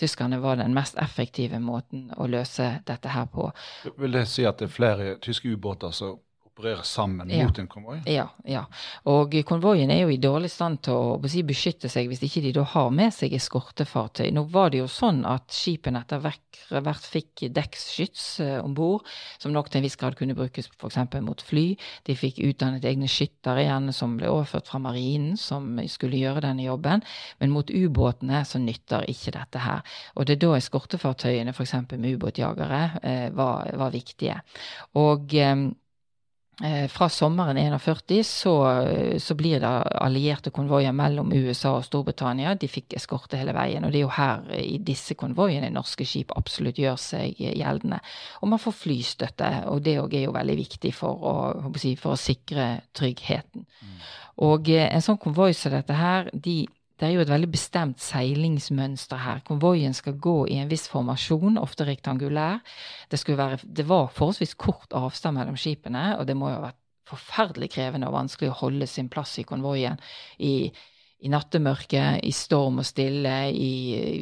[0.00, 3.50] tyskerne var den mest effektive måten å løse dette her på.
[3.96, 6.18] Vil det si at det er flere tyske ubåter som
[6.56, 7.44] opererer sammen ja.
[7.44, 7.98] mot en konvoi?
[8.08, 8.62] Ja, ja.
[9.10, 12.42] Og konvoien er jo i dårlig stand til å, å si, beskytte seg hvis ikke
[12.46, 14.30] de da har med seg eskortefartøy.
[14.32, 19.04] Nå var det jo sånn at skipene etter hvert fikk dekkskyts eh, om bord,
[19.42, 20.98] som nok til en viss grad kunne brukes f.eks.
[21.26, 21.66] mot fly.
[22.08, 26.64] De fikk utdannet egne skyttere igjen som ble overført fra marinen, som skulle gjøre denne
[26.64, 27.04] jobben.
[27.42, 29.84] Men mot ubåtene så nytter ikke dette her.
[30.16, 31.76] Og det er da eskortefartøyene, f.eks.
[31.92, 34.40] med ubåtjagere, eh, var, var, viktige.
[34.96, 35.56] Og Eh,
[36.88, 38.52] fra sommeren 41 så,
[39.20, 42.54] så, blir det allierte konvoier mellom USA og Storbritannia.
[42.56, 43.84] De fikk eskorte hele veien.
[43.84, 48.00] Og det er jo her i disse konvoiene norske skip absolutt gjør seg gjeldende.
[48.40, 51.34] Og man får flystøtte, og det òg er jo veldig viktig for å,
[52.00, 53.66] for å sikre tryggheten.
[53.66, 54.00] Mm.
[54.44, 56.64] Og eh, en sånn konvoi som dette her, de
[56.96, 59.42] det er jo et veldig bestemt seilingsmønster her.
[59.44, 62.62] Konvoien skal gå i en viss formasjon, ofte rektangulær.
[63.12, 66.80] Det, være, det var forholdsvis kort avstand mellom skipene, og det må jo ha vært
[67.06, 70.00] forferdelig krevende og vanskelig å holde sin plass i konvoien
[70.42, 70.70] i,
[71.20, 73.74] i nattemørket, i storm og stille, i,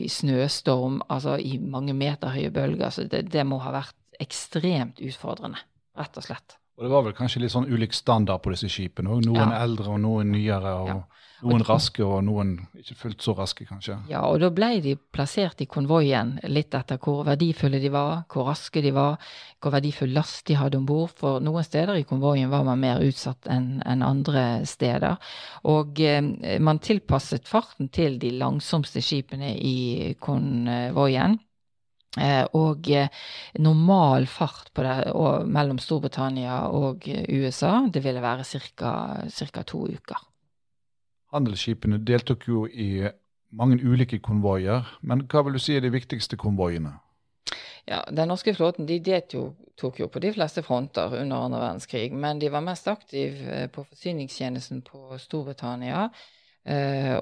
[0.04, 2.90] i, snøstorm, altså i mange meter høye bølger.
[2.90, 5.62] Så det, det må ha vært ekstremt utfordrende,
[5.98, 6.58] rett og slett.
[6.74, 9.22] Og det var vel kanskje litt sånn ulik standard på disse skipene òg.
[9.28, 9.62] Noen ja.
[9.62, 10.74] eldre og noen nyere.
[10.82, 10.90] og...
[10.90, 11.02] Ja.
[11.42, 13.96] Noen raske og noen ikke fullt så raske, kanskje.
[14.08, 18.48] Ja, og da ble de plassert i konvoien litt etter hvor verdifulle de var, hvor
[18.48, 19.18] raske de var,
[19.58, 21.12] hvor verdifull last de hadde om bord.
[21.18, 25.18] For noen steder i konvoien var man mer utsatt enn en andre steder.
[25.70, 26.20] Og eh,
[26.62, 31.38] man tilpasset farten til de langsomste skipene i konvoien.
[32.14, 33.10] Eh, og eh,
[33.58, 35.00] normal fart på det,
[35.50, 39.66] mellom Storbritannia og USA, det ville være ca.
[39.66, 40.30] to uker
[41.34, 43.08] handelsskipene deltok jo i
[43.54, 44.86] mange ulike konvoier.
[45.02, 46.96] Men hva vil du si er de viktigste konvoiene?
[47.88, 52.12] Ja, Den norske flåten de deltok jo på de fleste fronter under andre verdenskrig.
[52.12, 56.08] Men de var mest aktive eh, på forsyningstjenesten på Storbritannia.
[56.64, 57.12] Eh,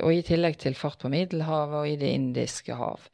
[0.00, 3.04] og i tillegg til fart på Middelhavet og i Det indiske hav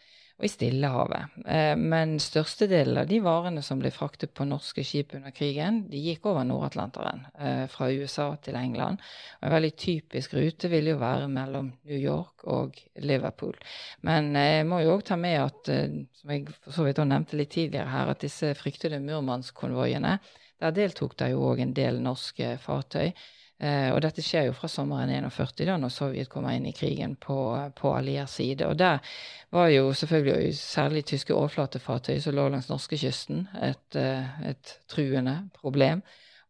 [0.40, 1.34] og i Stillehavet.
[1.44, 6.00] Eh, men størstedelen av de varene som ble fraktet på norske skip under krigen, de
[6.00, 9.02] gikk over Nord-Atlanteren, eh, fra USA til England.
[9.40, 13.58] Og en veldig typisk rute ville jo være mellom New York og Liverpool.
[14.08, 15.72] Men eh, jeg må jo òg ta med at,
[16.16, 20.16] som jeg så vidt nevnte litt tidligere her, at disse fryktede Murmansk-konvoiene,
[20.60, 23.12] der deltok det jo òg en del norske fartøy.
[23.60, 27.12] Eh, og dette skjer jo fra sommeren 41, da når Sovjet kommer inn i krigen
[27.20, 27.36] på,
[27.76, 28.64] på alliert side.
[28.64, 29.02] Og der
[29.52, 36.00] var jo selvfølgelig særlig tyske overflatefartøy som lå langs norskekysten, et, eh, et truende problem.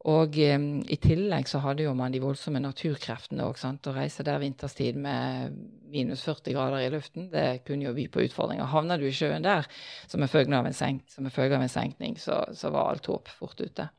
[0.09, 3.59] Og eh, i tillegg så hadde jo man de voldsomme naturkreftene òg.
[3.59, 5.59] Å reise der vinterstid med
[5.91, 8.71] minus 40 grader i luften, det kunne jo by på utfordringer.
[8.71, 9.67] Havner du i sjøen der
[10.07, 13.59] som en følge av en, senk, av en senkning, så, så var alt håp fort
[13.59, 13.91] ute.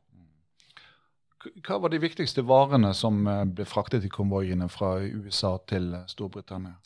[1.66, 6.06] Hva var de viktigste varene som eh, ble fraktet i konvoiene fra USA til eh,
[6.10, 6.78] Storbritannia?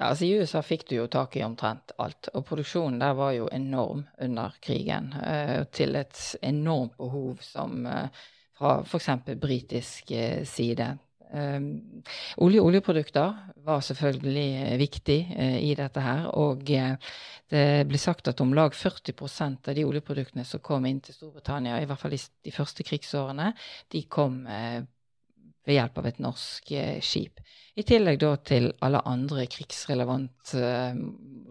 [0.00, 2.30] Ja, altså I USA fikk du jo tak i omtrent alt.
[2.32, 5.12] Og produksjonen der var jo enorm under krigen.
[5.12, 8.22] Eh, til et enormt behov som eh,
[8.56, 9.10] fra f.eks.
[9.40, 10.94] britisk eh, side.
[11.30, 12.02] Um,
[12.42, 16.24] olje og oljeprodukter var selvfølgelig eh, viktig uh, i dette her.
[16.34, 17.12] Og uh,
[17.50, 21.78] det ble sagt at om lag 40% av de oljeproduktene som kom inn til Storbritannia,
[21.78, 23.52] i hvert fall i de første krigsårene,
[23.94, 24.80] de kom uh,
[25.66, 26.72] ved hjelp av et norsk
[27.04, 27.42] skip.
[27.78, 30.62] I tillegg da til alle andre krigsrelevante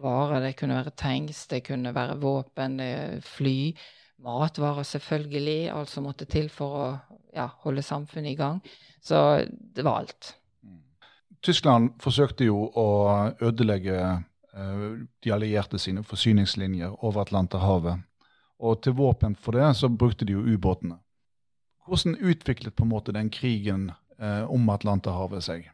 [0.02, 0.42] varer.
[0.44, 2.80] Det kunne være tanks, det kunne være våpen,
[3.24, 3.60] fly.
[4.24, 5.70] Matvarer, selvfølgelig.
[5.72, 6.88] Alt som måtte til for å
[7.36, 8.60] ja, holde samfunnet i gang.
[9.02, 10.34] Så det var alt.
[11.46, 12.88] Tyskland forsøkte jo å
[13.40, 14.88] ødelegge uh,
[15.24, 18.04] de allierte sine forsyningslinjer over Atlanterhavet.
[18.60, 21.00] Og til våpen for det så brukte de jo ubåtene.
[21.88, 23.88] Hvordan utviklet på en måte den krigen
[24.20, 25.70] eh, om Atlanterhavet seg?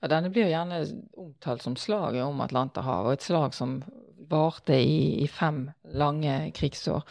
[0.00, 0.80] Ja, Denne blir gjerne
[1.12, 3.76] omtalt som slaget om Atlanterhavet, og et slag som
[4.30, 7.04] varte i, i fem lange krigsår.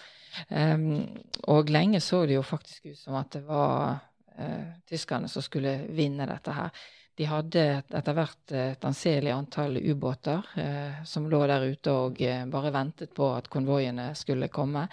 [0.49, 1.05] Um,
[1.51, 3.97] og lenge så det jo faktisk ut som at det var
[4.39, 6.85] uh, tyskerne som skulle vinne dette her.
[7.15, 12.43] De hadde etter hvert et anselig antall ubåter eh, som lå der ute og eh,
[12.51, 14.83] bare ventet på at konvoiene skulle komme.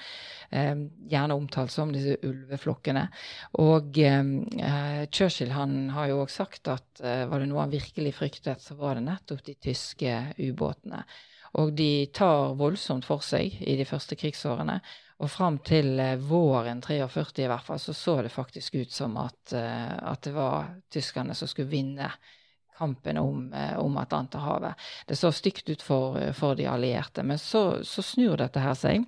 [0.54, 3.08] Eh, gjerne omtalt som disse ulveflokkene.
[3.64, 8.14] Og eh, Churchill han har jo også sagt at eh, var det noe han virkelig
[8.20, 11.02] fryktet, så var det nettopp de tyske ubåtene.
[11.58, 14.78] Og de tar voldsomt for seg i de første krigsårene.
[15.22, 19.16] Og fram til eh, våren 43 i hvert fall, så så det faktisk ut som
[19.22, 22.10] at, eh, at det var tyskerne som skulle vinne
[22.78, 24.74] kampen om, eh, om Atlanterhavet.
[25.06, 27.22] Det så stygt ut for, for de allierte.
[27.22, 29.06] Men så, så snur dette her seg.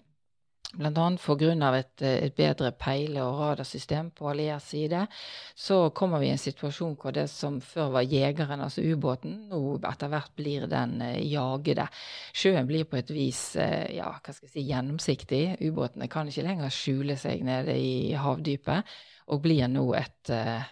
[0.78, 0.90] Bl.a.
[0.90, 1.70] pga.
[1.78, 5.06] Et, et bedre peile- og radarsystem på alliert side,
[5.54, 9.78] så kommer vi i en situasjon hvor det som før var jegeren, altså ubåten, nå
[9.90, 11.86] etter hvert blir den eh, jagede.
[12.34, 15.42] Sjøen blir på et vis eh, ja, hva skal jeg si, gjennomsiktig.
[15.64, 18.94] Ubåtene kan ikke lenger skjule seg nede i havdypet,
[19.32, 20.68] og blir nå et, eh,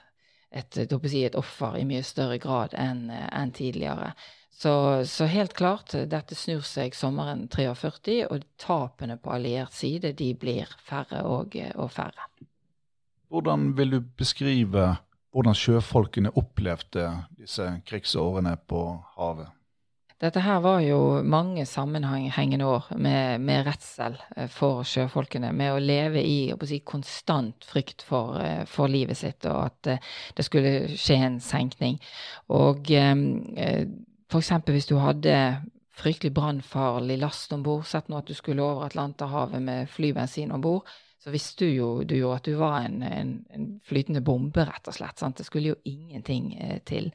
[0.51, 4.13] et, et, et offer i mye større grad enn en tidligere.
[4.53, 4.73] Så,
[5.09, 10.71] så, helt klart, dette snur seg sommeren 43, og tapene på alliert side de blir
[10.85, 12.29] færre og, og færre.
[13.33, 14.93] Hvordan vil du beskrive
[15.33, 17.09] hvordan sjøfolkene opplevde
[17.41, 18.85] disse krigsårene på
[19.17, 19.49] havet?
[20.23, 25.51] Dette her var jo mange sammenhengende år med, med redsel eh, for sjøfolkene.
[25.57, 29.91] Med å leve i å si, konstant frykt for, eh, for, livet sitt, og at
[29.91, 31.99] eh, det skulle skje en senkning.
[32.55, 33.83] Og eh,
[34.33, 34.51] F.eks.
[34.65, 35.33] hvis du hadde
[35.93, 40.63] fryktelig brannfarlig last om bord, sett nå at du skulle over Atlanterhavet med flybensin om
[40.65, 40.89] bord,
[41.21, 44.89] så visste du jo, du jo, at du var en, en, en, flytende bombe, rett
[44.89, 45.21] og slett.
[45.21, 45.37] Sant?
[45.37, 47.11] Det skulle jo ingenting eh, til.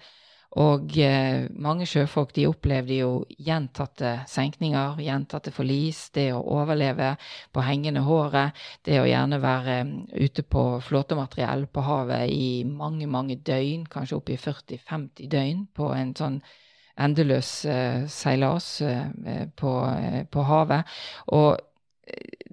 [0.62, 3.10] Og eh, mange sjøfolk de opplevde jo
[3.50, 7.16] gjentatte senkninger, gjentatte forlis, det å overleve
[7.52, 13.10] på hengende håret, det å gjerne være um, ute på flåtemateriell på havet i mange,
[13.10, 16.40] mange døgn, kanskje oppi 40-50 døgn på en sånn
[16.98, 20.98] endeløs eh, seilas eh, på, eh, på, havet.
[21.36, 21.58] Og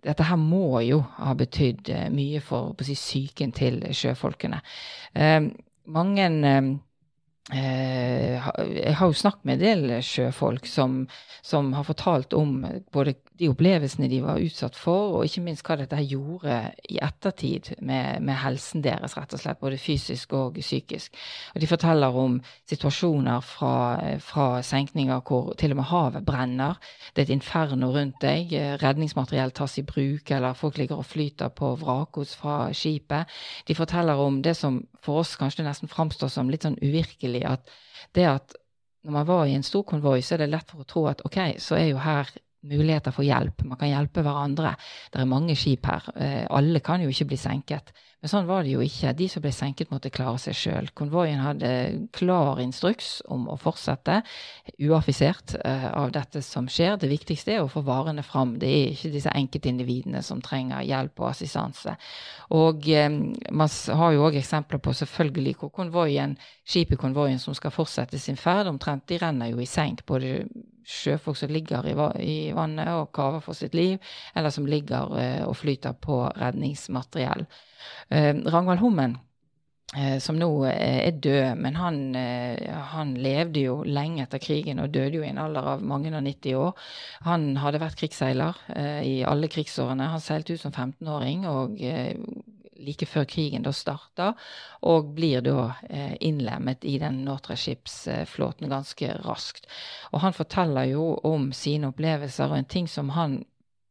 [0.04, 4.58] dette her må jo ha betydd mye for si, til sjøfolkene.
[5.86, 6.26] mange
[7.54, 11.06] jeg har jo snakket med en del sjøfolk som,
[11.40, 15.74] som, har fortalt om både de opplevelsene de var utsatt for, og ikke minst hva
[15.80, 21.18] dette gjorde i ettertid med, med, helsen deres, rett og slett, både fysisk og psykisk.
[21.54, 22.36] Og de forteller om
[22.70, 23.74] situasjoner fra,
[24.22, 26.78] fra senkninger hvor til og med havet brenner.
[27.10, 28.54] Det er et inferno rundt deg.
[28.82, 33.34] Redningsmateriell tas i bruk, eller folk ligger og flyter på vrakgods fra skipet.
[33.66, 37.66] De forteller om det som for oss kanskje nesten framstår som litt sånn uvirkelig, at
[38.14, 38.54] det at
[39.04, 41.20] når man var i en stor konvoi, så er det lett for å tro at
[41.26, 42.30] OK, så er jo her
[42.70, 43.64] muligheter for hjelp.
[43.68, 44.74] Man kan hjelpe hverandre.
[45.12, 46.10] Det er mange skip her.
[46.16, 47.92] Eh, alle kan jo ikke bli senket.
[48.24, 49.10] Men sånn var det jo ikke.
[49.12, 50.86] De som ble senket, måtte klare seg sjøl.
[50.96, 51.68] Konvoien hadde
[52.16, 54.22] klar instruks om å fortsette,
[54.80, 56.96] uaffisert uh, av dette som skjer.
[57.02, 58.54] Det viktigste er å få varene fram.
[58.62, 61.98] Det er ikke disse enkeltindividene som trenger hjelp og assistanse.
[62.56, 63.18] Og um,
[63.60, 66.32] man har jo òg eksempler på selvfølgelig hvor konvoien,
[66.64, 70.06] skip i konvoien som skal fortsette sin ferd, omtrent de renner jo i senk.
[70.08, 70.46] både
[70.88, 74.00] sjøfolk som ligger i, vannet og kaver for sitt liv,
[74.32, 77.44] eller som ligger uh, og flyter på redningsmateriell.
[78.08, 79.18] Eh, Ragnvald Hummen,
[79.96, 84.92] eh, som nå er død, men han, eh, han, levde jo lenge etter krigen og
[84.92, 86.74] døde jo i en alder av mange og 90 år.
[87.28, 88.58] Han hadde vært krigsseiler
[89.04, 90.10] i alle krigsårene.
[90.12, 91.78] Han seilte ut som 15-åring og
[92.84, 94.32] like før krigen da starta,
[94.82, 95.70] og blir da
[96.20, 99.68] innlemmet i den Nortraship-flåten ganske raskt.
[100.12, 103.44] Og han forteller jo om sine opplevelser, og en ting som han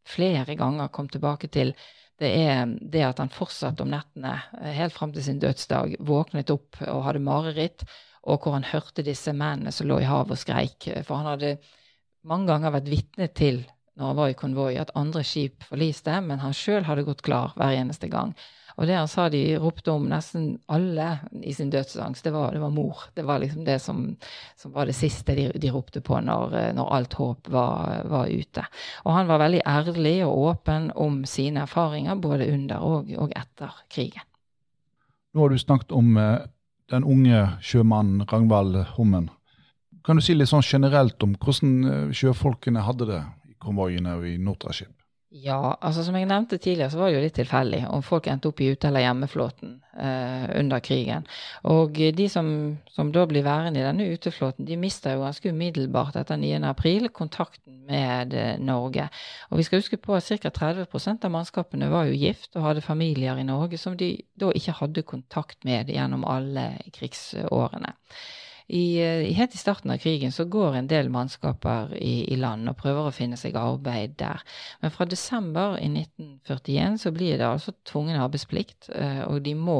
[0.05, 1.73] flere ganger kom tilbake til
[2.21, 6.53] det er det at han fortsatt om nettene eh, helt fram til sin dødsdag, våknet
[6.53, 7.85] opp og hadde mareritt,
[8.23, 10.87] og hvor han hørte disse mennene som lå i havet og skreik.
[11.03, 11.55] For han hadde
[12.29, 13.63] mange ganger vært vitne til,
[13.99, 17.51] når han var i konvoi, at andre skip forliste, men han sjøl hadde gått klar
[17.57, 18.31] hver eneste gang.
[18.75, 21.07] Og det han sa de ropte om nesten alle
[21.45, 23.03] i sin dødsangst, det var, det var mor.
[23.13, 24.15] Det var liksom det som,
[24.57, 28.65] som var det siste de, de ropte på når, når, alt håp var, var, ute.
[29.05, 33.77] Og han var veldig ærlig og åpen om sine erfaringer både under og, og etter
[33.93, 34.25] krigen.
[35.33, 36.43] Nå har du snakket om eh,
[36.93, 39.31] den unge sjømannen Ragnvald Hummen.
[40.05, 44.27] Kan du si litt sånn generelt om hvordan eh, sjøfolkene hadde det i konvoiene og
[44.29, 44.93] i Nortraship?
[45.33, 48.51] Ja, altså som jeg nevnte tidligere, så var det jo litt tilfeldig om folk endte
[48.51, 51.25] opp i ute- eller hjemmeflåten eh, under krigen.
[51.71, 52.51] Og de som,
[52.93, 56.51] som, da blir værende i denne uteflåten, de mister jo ganske umiddelbart etter 9.
[56.69, 59.07] april kontakten med eh, Norge.
[59.49, 60.53] Og vi skal huske på at ca.
[60.53, 64.77] 30% av mannskapene var jo gift og hadde familier i Norge som de da ikke
[64.83, 67.97] hadde kontakt med gjennom alle krigsårene.
[68.67, 72.69] I, eh, helt i starten av krigen så går en del mannskaper i, i, land
[72.69, 74.43] og prøver å finne seg arbeid der.
[74.81, 79.79] Men fra desember i 1941 så blir det altså tvungen arbeidsplikt, eh, og de må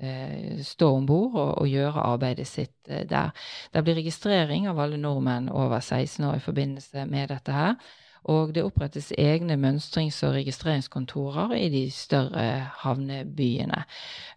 [0.00, 3.30] eh, stå om bord og, og, gjøre arbeidet sitt der.
[3.72, 7.78] Det blir registrering av alle nordmenn over 16 år i forbindelse med dette her.
[8.24, 12.44] Og det opprettes egne mønstrings- og registreringskontorer i de større
[12.80, 13.82] havnebyene.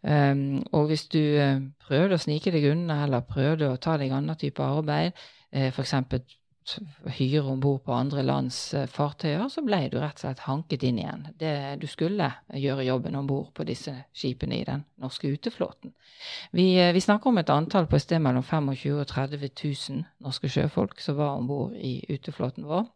[0.03, 4.11] Um, og hvis du uh, prøvde å snike deg unna, eller prøvde å ta deg
[4.11, 5.15] annen type arbeid,
[5.55, 5.95] uh, f.eks.
[7.15, 10.83] hyre om bord på andre lands uh, fartøyer, så ble du rett og slett hanket
[10.83, 11.23] inn igjen.
[11.39, 15.95] Det, du skulle gjøre jobben om bord på disse skipene i den norske uteflåten.
[16.51, 20.05] Vi, uh, vi, snakker om et antall på et sted mellom 25 og 30 000
[20.27, 22.91] norske sjøfolk som var om bord i uteflåten vår.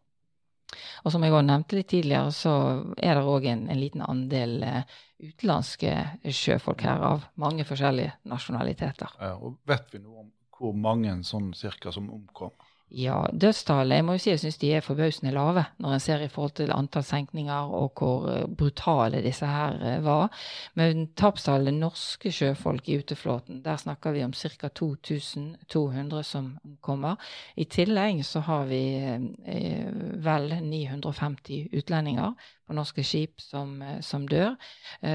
[1.04, 2.52] Og som jeg også nevnte litt tidligere, så
[2.96, 5.94] er det òg en, en, liten andel uh, utenlandske
[6.32, 9.16] sjøfolk her av mange forskjellige nasjonaliteter.
[9.20, 10.30] Ja, og Vet vi noe om
[10.62, 12.52] hvor mange sånn cirka som omkom?
[12.92, 16.20] Ja, dødstallet jeg må jo si jeg syns de er forbausende lave når en ser
[16.20, 20.28] i forhold til antall senkninger og hvor eh, brutale disse her eh, var.
[20.76, 24.68] Men tapstallet norske sjøfolk i uteflåten, der snakker vi om ca.
[24.68, 26.52] 2200 som
[26.84, 27.16] kommer.
[27.56, 29.88] I tillegg så har vi eh,
[30.28, 32.34] vel 950 utlendinger
[32.66, 34.52] på norske skip som, som dør.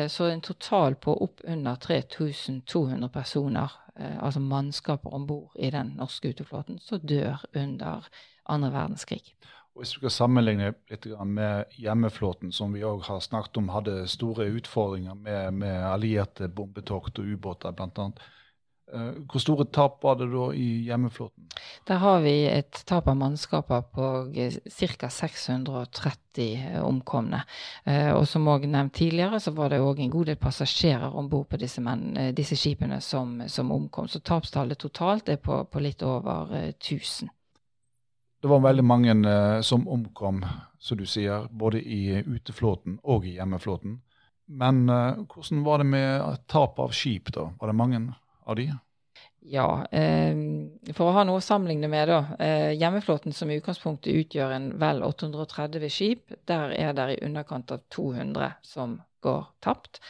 [0.09, 6.29] Så en total på opp under 3200 personer altså mannskaper om bord i den norske
[6.29, 8.07] uteflåten, som dør under
[8.45, 9.35] andre verdenskrig.
[9.75, 14.07] Og Hvis du skal sammenligne litt med hjemmeflåten, som vi òg har snakket om hadde
[14.09, 18.07] store utfordringer med, med allierte bombetokt og ubåter bl.a.
[18.93, 21.43] Eh, hvor store tap var det da i hjemmeflåten?
[21.87, 25.09] Der har vi et tap av mannskaper på ca.
[25.09, 27.41] 630 omkomne.
[27.83, 31.27] Eh, og som òg nevnt tidligere, så var det òg en god del passasjerer om
[31.29, 34.07] bord på disse, menn, eh, disse, skipene som, som, omkom.
[34.07, 37.27] Så tapstallet totalt er på, på litt over 1000.
[38.41, 39.13] Det var veldig mange
[39.65, 40.45] som omkom,
[40.79, 43.97] som du sier, både i uteflåten og i hjemmeflåten.
[44.47, 47.49] Men hvordan var det med tap av skip, da?
[47.59, 48.01] Var det mange?
[48.47, 48.69] Av de?
[49.47, 50.35] Ja, eh,
[50.95, 52.19] for å ha noe å sammenligne med, da.
[52.43, 57.71] Eh, hjemmeflåten som i utgangspunktet utgjør en vel 830 skip, der er det i underkant
[57.71, 60.01] av 200 som går tapt.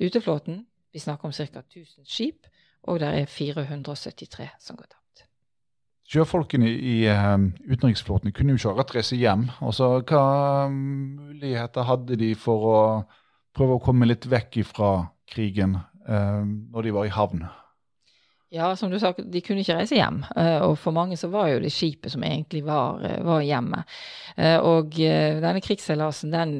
[0.00, 1.62] Uteflåten, vi snakker om ca.
[1.62, 2.48] 1000 skip,
[2.82, 4.96] og der er 473 som går tapt.
[6.10, 9.46] Sjøfolkene i um, utenriksflåten kunne jo ikke akkurat reise hjem.
[9.62, 12.80] Altså, hva muligheter hadde de for å
[13.54, 14.90] prøve å komme litt vekk fra
[15.30, 15.76] krigen
[16.08, 17.44] eh, når de var i havn?
[18.52, 20.24] Ja, som du sa, de kunne ikke reise hjem.
[20.34, 23.84] Eh, og for mange så var jo det skipet som egentlig var, eh, var hjemme.
[24.36, 26.56] Eh, og denne krigsseilasen, den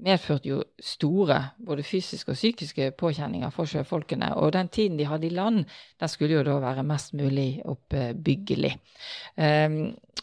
[0.00, 4.32] medførte jo store både fysiske og psykiske påkjenninger for sjøfolkene.
[4.42, 5.66] Og den tiden de hadde i land,
[6.00, 8.72] den skulle jo da være mest mulig oppbyggelig.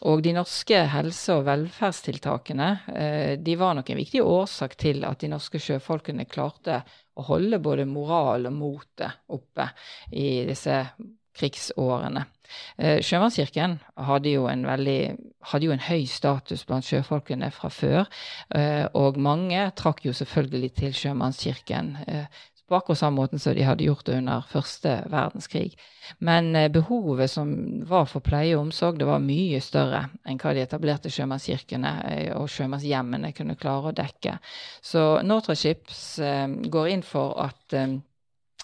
[0.02, 5.30] Og de norske helse- og velferdstiltakene de var nok en viktig årsak til at de
[5.30, 6.82] norske sjøfolkene klarte
[7.18, 9.68] å holde både moral og motet oppe
[10.14, 10.82] i disse
[11.38, 12.24] krigsårene.
[12.78, 13.76] Eh, sjømannskirken
[14.08, 15.00] hadde jo, en veldig,
[15.50, 18.06] hadde jo en høy status blant sjøfolkene fra før,
[18.56, 23.62] eh, og mange trakk jo selvfølgelig til sjømannskirken eh, på akkurat samme måten som de
[23.64, 25.72] hadde gjort det under første verdenskrig.
[26.18, 27.52] Men eh, behovet som
[27.88, 32.28] var for pleie og omsorg, det var mye større enn hva de etablerte sjømannskirkene eh,
[32.36, 34.36] og sjømannshjemmene kunne klare å dekke.
[34.84, 37.78] Så Nortraships eh, går inn for at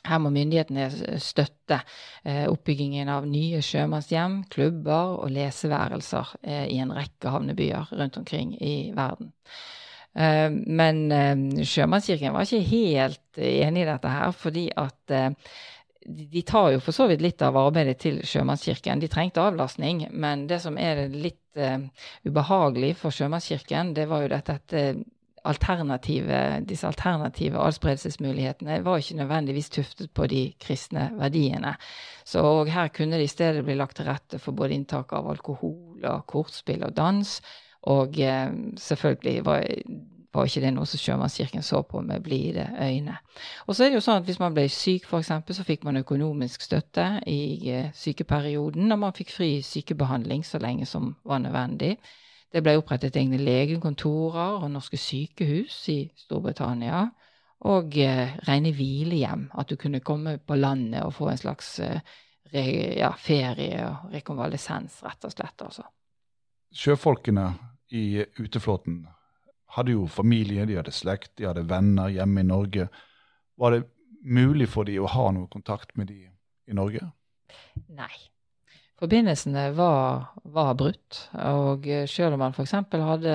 [0.04, 1.78] her må myndighetene støtte
[2.52, 9.32] oppbyggingen av nye sjømannshjem, klubber og leseværelser i en rekke havnebyer rundt omkring i verden.
[10.14, 15.30] Eh, men eh, Sjømannskirken var ikke helt enig i dette her, fordi at eh,
[16.04, 19.00] de tar jo for så vidt litt av arbeidet til Sjømannskirken.
[19.00, 21.40] De trengte avlastning, men det som er litt
[22.26, 24.74] ubehagelig for Sjømannskirken, det var jo dette at
[25.48, 31.74] alternative, disse alternative adspredelsesmulighetene var ikke nødvendigvis tuftet på de kristne verdiene.
[32.24, 36.04] Så her kunne det i stedet bli lagt til rette for både inntak av alkohol
[36.04, 37.38] og kortspill og dans.
[37.92, 39.64] Og eh, selvfølgelig var,
[40.34, 43.18] var, ikke det noe som Sjømannskirken så på med blide øyne.
[43.66, 46.00] Og så er det jo sånn at hvis man ble syk, f.eks., så fikk man
[46.00, 51.98] økonomisk støtte i eh, sykeperioden, og man fikk fri sykebehandling så lenge som var nødvendig.
[52.54, 57.08] Det ble opprettet egne legekontorer og norske sykehus i Storbritannia.
[57.68, 59.48] Og eh, rene hvilehjem.
[59.58, 62.00] At du kunne komme på landet og få en slags eh,
[62.52, 62.64] re,
[63.00, 65.66] ja, ferie og rekonvalesens, rett og slett.
[65.66, 65.86] altså.
[66.74, 67.48] Sjøfolkene
[67.94, 69.04] i uteflåten
[69.76, 72.88] hadde jo familie, de hadde slekt, de hadde venner hjemme i Norge.
[73.58, 73.82] Var det
[74.24, 76.20] mulig for de å ha noe kontakt med de
[76.70, 77.06] i Norge?
[77.94, 78.14] Nei.
[78.98, 81.26] Forbindelsene var, var brutt.
[81.42, 82.76] Og selv om man f.eks.
[82.94, 83.34] hadde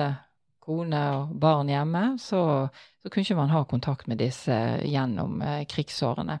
[0.60, 2.42] kone og barn hjemme, så,
[3.00, 4.56] så, kunne ikke man ha kontakt med disse
[4.86, 6.38] gjennom eh, krigsårene.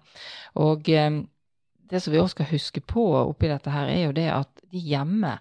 [0.60, 1.20] Og eh,
[1.90, 4.82] det som vi også skal huske på oppi dette her, er jo det at de
[4.92, 5.36] hjemme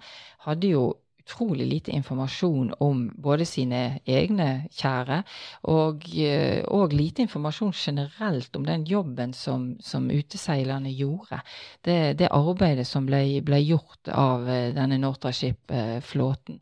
[0.45, 0.83] hadde jo
[1.29, 5.21] utrolig lite informasjon om både sine egne kjære,
[5.69, 11.41] og, eh, og lite informasjon generelt om den jobben som, som uteseilerne gjorde.
[11.85, 16.59] Det, det, arbeidet som ble, ble gjort av eh, denne Nortraship-flåten.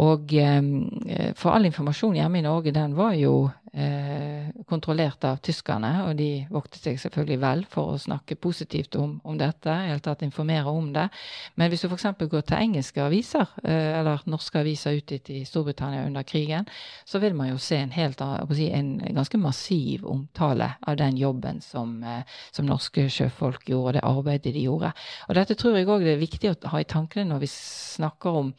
[0.00, 3.50] Og eh, for all informasjon hjemme i Norge, den var jo
[4.70, 9.38] kontrollert av tyskerne, og de voktet seg selvfølgelig vel for å snakke positivt om, om
[9.38, 11.08] dette, i hele tatt informere om det.
[11.58, 12.06] Men hvis du f.eks.
[12.20, 16.68] går til engelske aviser, eh, eller norske aviser utgitt i Storbritannia under krigen,
[17.08, 21.96] så vil man jo se en, helt, en ganske massiv omtale av den jobben som,
[22.04, 24.92] eh, som norske sjøfolk gjorde, det arbeidet de gjorde.
[25.28, 28.40] Og dette tror jeg òg det er viktig å ha i tankene når vi snakker
[28.44, 28.54] om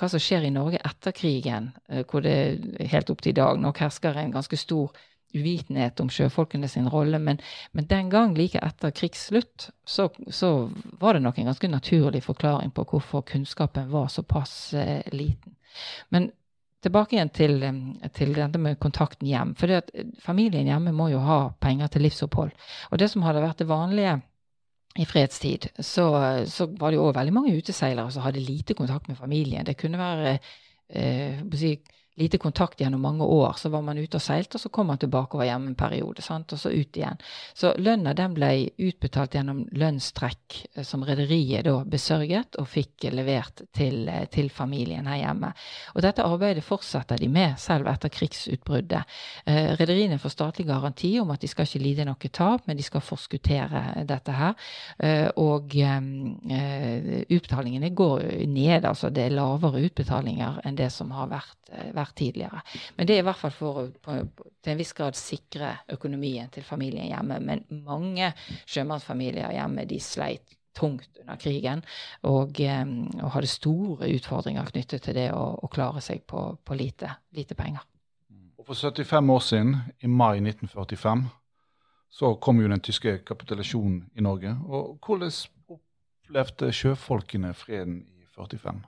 [0.00, 3.60] hva som skjer i Norge etter krigen, eh, hvor det helt opp til i dag
[3.60, 4.92] nok hersker en ganske stor
[5.34, 7.18] uvitenhet om sjøfolkene sin rolle.
[7.18, 7.40] Men,
[7.72, 10.70] men, den gang, like etter krigsslutt, så, så,
[11.00, 15.56] var det nok en ganske naturlig forklaring på hvorfor kunnskapen var såpass eh, liten.
[16.08, 16.30] Men
[16.82, 19.54] tilbake igjen til, eh, til dette med kontakten hjem.
[19.58, 19.80] For
[20.24, 22.52] familien hjemme må jo ha penger til livsopphold.
[22.90, 24.18] Og det som hadde vært det vanlige
[24.98, 26.06] i fredstid så,
[26.50, 29.66] så, var det jo òg veldig mange uteseilere som hadde lite kontakt med familien.
[29.66, 30.32] Det kunne være
[30.88, 31.76] eh, si,
[32.20, 33.54] lite kontakt gjennom mange år.
[33.56, 35.78] Så var man ute og seilte, og så kom man tilbake og var hjemme en
[35.78, 36.22] periode.
[36.22, 36.52] Sant?
[36.52, 37.20] Og så ut igjen.
[37.56, 43.64] Så lønna den ble utbetalt gjennom lønnstrekk eh, som rederiet da besørget og fikk levert
[43.76, 45.52] til, eh, til, familien her hjemme.
[45.94, 49.02] Og dette arbeidet fortsetter de med selv etter krigsutbruddet.
[49.46, 52.84] Eh, rederiene får statlig garanti om at de skal ikke lide noe tap, men de
[52.84, 54.54] skal forskuttere dette her.
[54.98, 55.72] Eh, og
[57.30, 62.18] utbetalingene går ned, altså det er lavere utbetalinger enn det som har vært, vært vært
[62.18, 62.62] tidligere.
[62.96, 63.88] Men det er i hvert fall for å
[64.60, 67.40] til en viss grad sikre økonomien til familien hjemme.
[67.40, 68.32] Men mange
[68.66, 71.82] sjømannsfamilier hjemme de sleit tungt under krigen
[72.22, 77.10] og, og, hadde store utfordringer knyttet til det å, å klare seg på, på lite,
[77.34, 77.82] lite, penger.
[78.60, 81.24] Og For 75 år siden, i mai 1945,
[82.10, 84.54] så kom jo den tyske kapitulasjonen i Norge.
[84.68, 85.32] Og Hvordan
[85.70, 88.82] opplevde sjøfolkene freden i 45?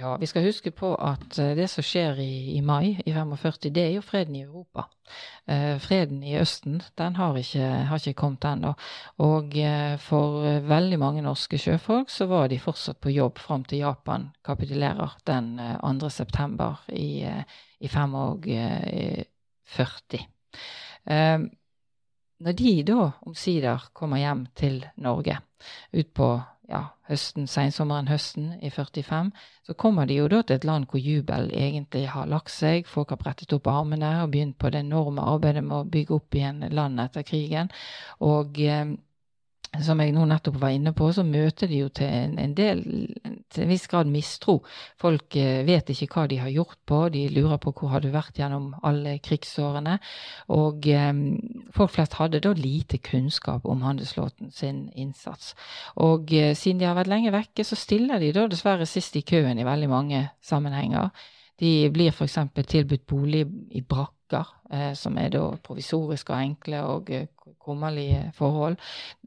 [0.00, 3.68] Ja, vi skal huske på at eh, det som skjer i, i, mai i 45,
[3.68, 4.86] det er jo freden i Europa.
[5.44, 8.70] Eh, freden i Østen den har ikke, har ikke kommet ennå.
[9.20, 13.64] Og eh, for eh, veldig mange norske sjøfolk så var de fortsatt på jobb fram
[13.68, 15.92] til Japan kapitulerer den 2.
[15.92, 17.44] Eh, september i, eh,
[17.80, 20.24] i 45.
[22.40, 25.36] når de da omsider kommer hjem til Norge,
[25.92, 26.40] ut på
[26.70, 29.30] ja, høsten, sensommeren høsten i 45,
[29.66, 32.88] så kommer de jo da til et land hvor jubel egentlig har lagt seg.
[32.88, 36.38] Folk har brettet opp armene og begynt på det enorme arbeidet med å bygge opp
[36.38, 37.72] igjen landet etter krigen.
[38.26, 38.94] Og eh,
[39.78, 42.82] som jeg nå nettopp var inne på, så møter de jo til en, en del
[43.50, 44.56] til en viss grad mistro.
[45.00, 48.10] Folk eh, vet ikke hva de har gjort på, de lurer på hvor har du
[48.10, 49.98] vært gjennom alle krigsårene.
[50.56, 51.12] Og eh,
[51.76, 55.54] folk flest hadde da lite kunnskap om handelsflåten sin innsats.
[56.02, 59.26] Og eh, siden de har vært lenge vekke, så stiller de da dessverre sist i
[59.26, 61.14] køen i veldig mange sammenhenger.
[61.60, 62.38] De blir f.eks.
[62.66, 63.44] tilbudt bolig
[63.76, 67.26] i brakker, eh, som er da provisoriske og enkle og eh,
[67.60, 68.78] kummerlige forhold.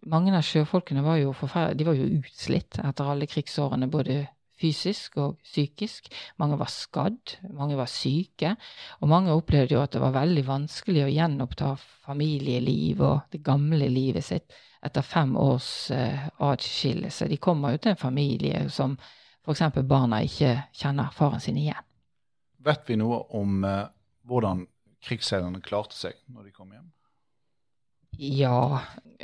[0.09, 1.33] Mange av sjøfolkene var jo,
[1.77, 4.23] de var jo utslitt etter alle krigsårene, både
[4.63, 6.09] fysisk og psykisk.
[6.41, 8.55] Mange var skadd, mange var syke.
[9.01, 11.73] Og mange opplevde jo at det var veldig vanskelig å gjenoppta
[12.07, 17.29] familieliv og det gamle livet sitt etter fem års eh, adskillelse.
[17.31, 18.97] De kommer jo til en familie som
[19.43, 19.65] f.eks.
[19.87, 21.92] barna ikke kjenner faren sin igjen.
[22.63, 23.87] Vet vi noe om uh,
[24.27, 24.65] hvordan
[25.03, 26.91] krigsseilerne klarte seg når de kom hjem?
[28.21, 28.79] Ja,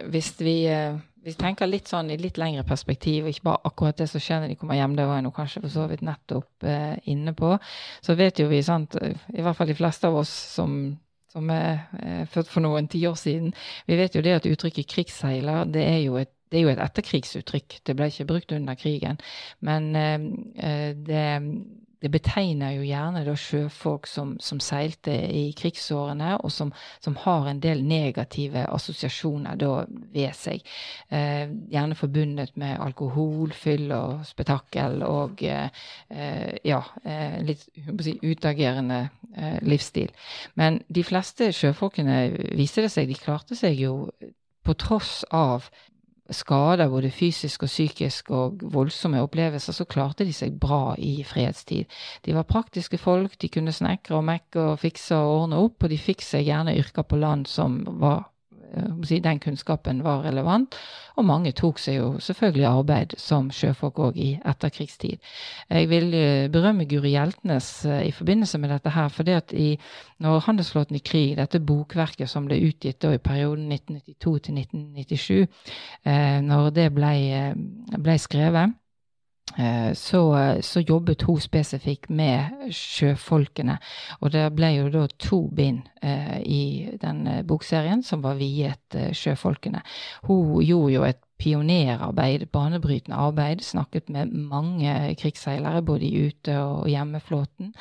[0.09, 3.99] hvis vi, eh, hvis vi, tenker litt sånn i litt lengre perspektiv, ikke bare akkurat
[4.01, 6.01] det som skjer når de kommer hjem, det var jeg nå kanskje for så vidt
[6.05, 7.51] nettopp eh, inne på,
[8.01, 10.79] så vet jo vi, sant, i hvert fall de fleste av oss som,
[11.29, 13.53] som er eh, født for noen tiår siden,
[13.85, 17.75] vi vet jo det at uttrykket krigsseiler, det er jo et er jo et etterkrigsuttrykk,
[17.85, 19.19] det ble ikke brukt under krigen.
[19.61, 20.15] Men eh,
[20.65, 21.25] eh det,
[22.01, 26.71] det betegner jo gjerne da sjøfolk som, som seilte i krigsårene, og som,
[27.03, 29.83] som, har en del negative assosiasjoner da
[30.13, 30.63] ved seg.
[31.11, 35.69] Eh, gjerne forbundet med alkohol, fyll og spetakkel og eh,
[36.63, 36.81] ja,
[37.43, 37.67] litt
[38.05, 39.01] si, utagerende
[39.35, 40.13] eh, livsstil.
[40.59, 42.21] Men de fleste sjøfolkene
[42.55, 43.95] viste det seg, de klarte seg jo
[44.63, 45.67] på tross av
[46.35, 51.89] skader, både fysisk og psykisk, og voldsomme opplevelser, så klarte de seg bra i fredstid.
[52.25, 55.93] De var praktiske folk, de kunne snekre og mekke og fikse og ordne opp, og
[55.93, 58.28] de fikk seg gjerne yrker på land som var
[59.23, 60.75] den kunnskapen var relevant.
[61.19, 65.19] Og mange tok seg jo selvfølgelig arbeid som sjøfolk òg i etterkrigstid.
[65.69, 69.09] Jeg vil eh, berømme Guri Hjeltnes eh, i forbindelse med dette her.
[69.09, 69.55] For det at
[70.19, 75.47] når Handelsflåten i krig, dette bokverket som ble utgitt da i perioden 1992 til 1997,
[76.49, 77.13] når det ble,
[77.99, 78.88] ble skrevet Eh,
[79.95, 80.21] så,
[80.61, 83.77] så, jobbet hun spesifikt med sjøfolkene.
[84.21, 86.63] Og det ble jo da to bind eh, i
[87.01, 89.81] den eh, bokserien som var viet eh, sjøfolkene.
[90.29, 93.63] Hun gjorde jo et pionerarbeid, banebrytende arbeid.
[93.63, 97.73] Snakket med mange krigsseilere, både i ute- og hjemmeflåten.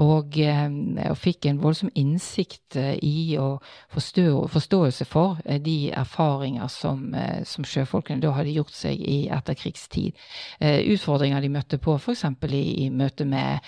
[0.00, 0.70] Og, eh,
[1.10, 3.60] og fikk en voldsom innsikt eh, i og
[3.92, 7.12] forstå, forståelse for eh, de erfaringer som,
[7.44, 10.16] som, sjøfolkene da hadde gjort seg i etterkrigstid.
[10.62, 12.24] Utfordringer de møtte på f.eks.
[12.52, 13.60] I, i møte med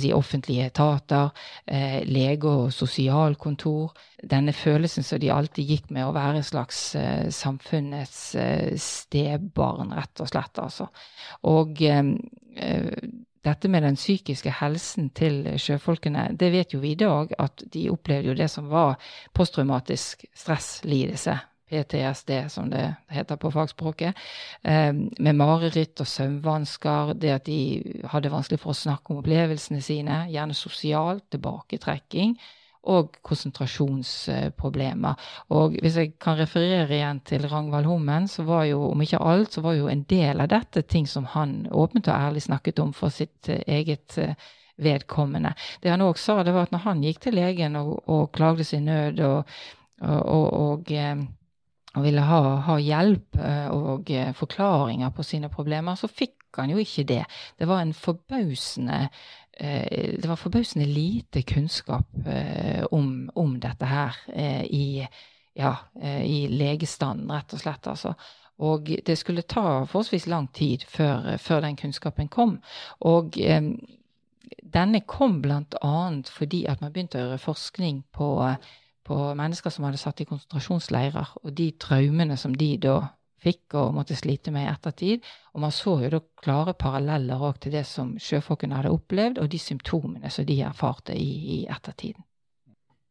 [0.00, 1.30] si, offentlige etater,
[2.04, 3.94] lege- og sosialkontor
[4.30, 7.28] denne følelsen som de alltid gikk med å være et slags uh,
[8.38, 10.88] uh, stebarn, rett og slett, altså.
[11.50, 12.10] Og uh,
[13.44, 17.88] dette med den psykiske helsen til sjøfolkene, det vet jo vi i dag at de
[17.92, 18.96] opplevde jo det som var
[19.36, 21.36] posttraumatisk stresslidelse.
[21.74, 24.14] PTSD, som det heter på fagspråket,
[24.62, 27.80] med mareritt og søvnvansker, det at de
[28.12, 32.36] hadde vanskelig for å snakke om opplevelsene sine, gjerne sosial tilbaketrekking
[32.90, 35.14] og konsentrasjonsproblemer.
[35.56, 39.54] Og hvis jeg kan referere igjen til Ragnvald Hummen, så var jo om ikke alt,
[39.54, 42.92] så var jo en del av dette ting som han åpent og ærlig snakket om
[42.96, 44.34] for sitt eh, eget eh,
[44.76, 45.54] vedkommende.
[45.82, 48.66] Det han òg sa, det var at når han gikk til legen og, og klagde
[48.66, 49.56] sin nød og,
[50.02, 51.16] og, og eh,
[51.94, 53.36] og ville ha, ha, hjelp
[53.70, 57.24] og forklaringer på sine problemer, så fikk han jo ikke det.
[57.58, 59.08] Det var en forbausende
[59.56, 65.06] Eh, det var forbausende lite kunnskap eh, om, om dette her eh, i,
[65.54, 65.76] ja,
[66.24, 67.86] i legestanden, rett og slett.
[67.86, 68.14] altså.
[68.58, 72.58] Og det skulle ta forholdsvis lang tid før, før den kunnskapen kom.
[73.00, 73.34] Og
[74.74, 75.96] denne kom bl.a.
[76.30, 78.28] fordi at man begynte å gjøre forskning på,
[79.06, 83.00] på, mennesker som hadde satt i konsentrasjonsleirer, og de traumene som de da
[83.44, 85.24] fikk og måtte slite med i ettertid.
[85.54, 89.50] Og man så jo da klare paralleller òg til det som sjøfolkene hadde opplevd, og
[89.52, 92.24] de symptomene som de erfarte i, i ettertiden.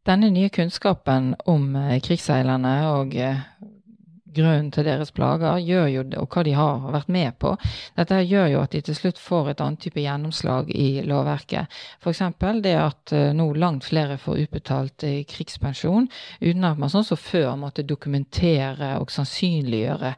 [0.03, 3.45] Denne nye kunnskapen om eh, krigsseilerne og eh,
[4.33, 7.53] grunnen til deres plager, gjør jo, og hva de har vært med på.
[7.97, 11.71] Dette gjør jo at de til slutt får et annet type gjennomslag i lovverket.
[12.01, 12.23] F.eks.
[12.63, 16.09] det at uh, nå langt flere får utbetalt uh, krigspensjon
[16.41, 20.13] uten at man sånn som før måtte dokumentere og sannsynliggjøre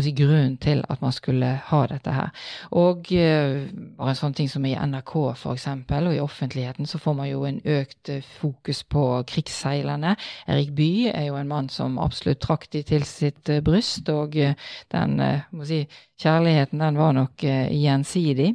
[0.00, 2.30] si, grunnen til at man skulle ha dette her.
[2.76, 5.68] Og bare en sånn ting som i NRK f.eks.,
[6.00, 10.14] og i offentligheten så får man jo en økt fokus på krigsseilerne.
[10.50, 14.36] Erik Bye er jo en mann som absolutt trakk de til sitt Eh, bryst, og
[14.38, 14.56] eh,
[14.92, 15.80] den eh, si,
[16.20, 18.50] kjærligheten den var nok gjensidig.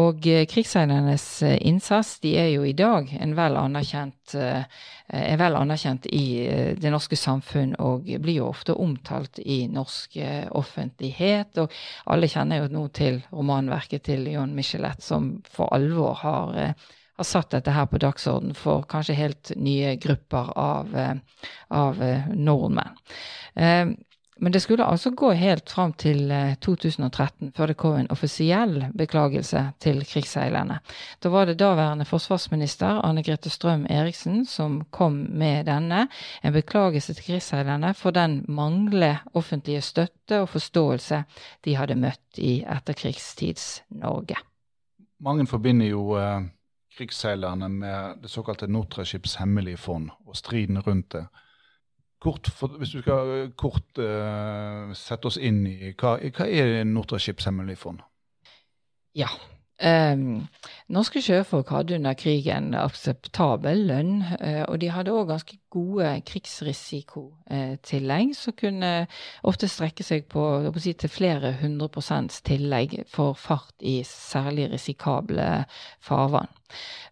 [0.00, 1.26] Og krigsseilernes
[1.60, 6.24] innsats de er jo i dag en vel anerkjent, er vel anerkjent i
[6.80, 10.16] det norske samfunn og blir jo ofte omtalt i norsk
[10.56, 11.60] offentlighet.
[11.60, 11.76] Og
[12.16, 16.74] alle kjenner jo nå til romanverket til John Michelet, som for alvor har
[17.22, 20.94] har satt dette her på dagsorden for kanskje helt nye grupper av,
[21.68, 22.00] av
[22.34, 22.96] nordmenn.
[24.40, 28.86] Men det skulle altså gå helt fram til 2013 eh, før det kom en offisiell
[28.96, 30.78] beklagelse til krigsseilerne.
[31.22, 36.06] Da var det daværende forsvarsminister Anne Grete Strøm Eriksen som kom med denne.
[36.42, 41.22] En beklagelse til krigsseilerne for den manglende offentlige støtte og forståelse
[41.64, 44.40] de hadde møtt i etterkrigstids-Norge.
[45.20, 46.48] Mange forbinder jo eh,
[46.96, 51.26] krigsseilerne med det såkalte Nortraskips hemmelige fond og striden rundt det.
[52.22, 56.84] Kort, for, hvis du skal eh, kort uh, sette oss inn i hva, hva er
[56.86, 57.98] Nortraships hemmelige fond?
[59.18, 59.26] Ja.
[59.82, 60.46] Um,
[60.94, 68.30] norske sjøfolk hadde under krigen akseptabel lønn, uh, og de hadde òg ganske gode krigsrisikotillegg,
[68.30, 69.10] uh, som kunne
[69.42, 75.66] ofte strekke seg på si, til flere hundre prosents tillegg for fart i særlig risikable
[75.98, 76.46] farvann.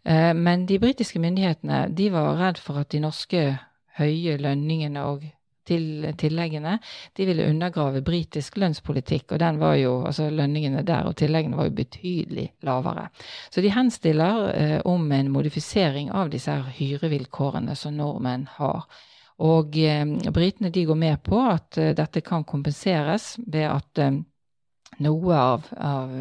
[0.07, 3.59] Uh, men de britiske myndighetene de var redd for at de norske
[3.99, 5.25] høye lønningene og
[5.71, 6.79] til tilleggene,
[7.17, 11.69] de ville undergrave britisk lønnspolitikk, og den var jo, altså lønningene der og tilleggene var
[11.69, 13.09] jo betydelig lavere.
[13.51, 18.89] Så de henstiller eh, om en modifisering av disse her hyrevilkårene som nordmenn har.
[19.41, 24.19] Og eh, britene de går med på at eh, dette kan kompenseres ved at eh,
[25.01, 26.17] noe av, av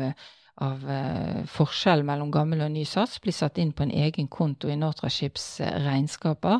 [0.64, 4.70] av eh, forskjell mellom gammel og ny sats blir satt inn på en egen konto
[4.70, 6.60] i Nortraships eh, regnskaper,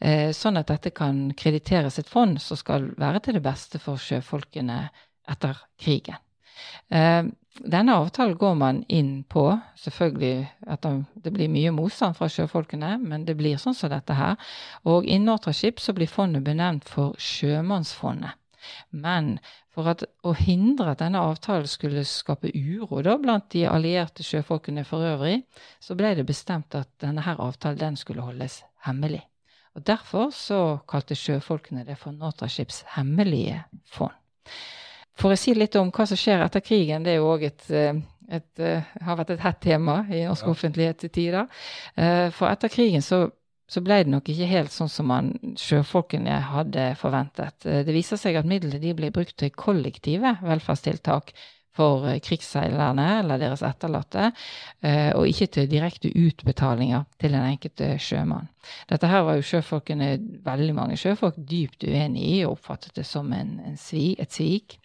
[0.00, 4.02] eh, sånn at dette kan krediteres et fond som skal være til det beste for
[4.02, 4.84] sjøfolkene
[5.30, 6.22] etter krigen.
[6.90, 7.24] Eh,
[7.56, 9.48] denne avtalen går man inn på,
[9.80, 10.86] selvfølgelig at
[11.24, 14.36] det blir mye motstand fra sjøfolkene, men det blir sånn som dette her.
[14.84, 18.36] Og i Nortraship så blir fondet benevnt for Sjømannsfondet.
[18.90, 19.36] Men
[19.74, 24.86] for at, å hindre at denne avtalen skulle skape uro da, blant de allierte sjøfolkene
[24.88, 25.42] for øvrig,
[25.80, 29.22] så ble det bestemt at denne her avtalen den skulle holdes hemmelig.
[29.76, 33.60] Og Derfor så kalte sjøfolkene det for Nortraships hemmelige
[33.92, 34.14] fond.
[35.16, 37.64] For å si litt om hva som skjer etter krigen, det er jo òg et,
[37.70, 37.98] eh,
[38.28, 40.52] et, eh, har vært et hett tema i norsk ja.
[40.52, 41.48] offentlighet til tider.
[41.96, 43.26] Eh, for etter krigen så
[43.66, 47.66] så ble det nok ikke helt sånn som man, sjøfolkene hadde forventet.
[47.66, 51.32] Eh, det viser seg at midlene ble brukt til kollektive velferdstiltak
[51.76, 54.30] for eh, krigsseilerne eller deres etterlatte,
[54.86, 58.48] eh, og ikke til direkte utbetalinger til den enkelte sjømann.
[58.90, 60.12] Dette her var jo sjøfolkene,
[60.46, 64.78] veldig mange sjøfolk dypt uenig i og oppfattet det som en, en svi, et svik.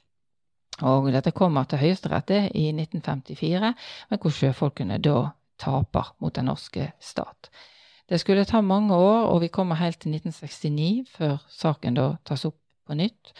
[0.82, 3.74] Og dette kommer til Høyesterett i 1954,
[4.10, 5.20] men hvor sjøfolkene da
[5.62, 7.52] taper mot den norske stat.
[8.12, 12.44] Det skulle ta mange år, og vi kommer helt til 1969 før saken da tas
[12.44, 12.58] opp
[12.88, 13.32] på nytt.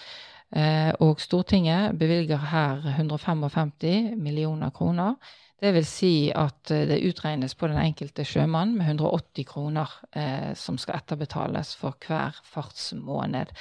[0.56, 5.16] Eh, og Stortinget bevilger her 155 millioner kroner.
[5.60, 10.56] Det vil si at eh, det utregnes på den enkelte sjømann med 180 kroner eh,
[10.56, 13.52] som skal etterbetales for hver fartsmåned.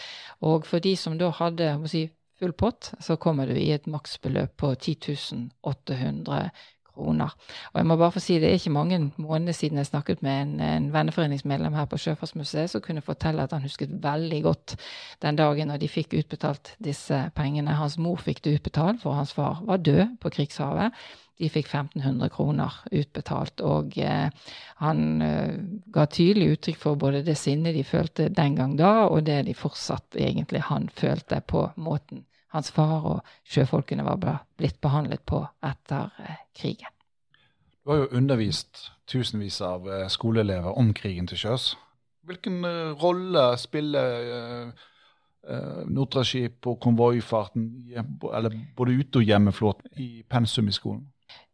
[0.46, 2.06] Og for de som da hadde si,
[2.38, 6.50] full pott, så kommer du i et maksbeløp på 10 800
[6.94, 7.34] kroner.
[7.72, 10.42] Og jeg må bare få si, Det er ikke mange måneder siden jeg snakket med
[10.42, 14.76] en, en venneforeningsmedlem her på Sjøfartsmuseet som kunne fortelle at han husket veldig godt
[15.22, 17.78] den dagen når de fikk utbetalt disse pengene.
[17.78, 20.94] Hans mor fikk det utbetalt, for hans far var død på krigshavet.
[21.40, 24.28] De fikk 1500 kroner utbetalt, og eh,
[24.84, 25.54] han eh,
[25.92, 29.56] ga tydelig uttrykk for både det sinnet de følte den gang da, og det de
[29.56, 34.20] fortsatt egentlig han følte på måten hans far og sjøfolkene var
[34.58, 36.92] blitt behandlet på etter eh, krigen.
[37.80, 41.72] Du har jo undervist tusenvis av eh, skoleelever om krigen til sjøs.
[42.28, 44.72] Hvilken eh, rolle spiller
[45.88, 47.62] Nortraship og konvoifarten,
[48.20, 51.06] både ute- og hjemmeflåten, i pensum i skolen?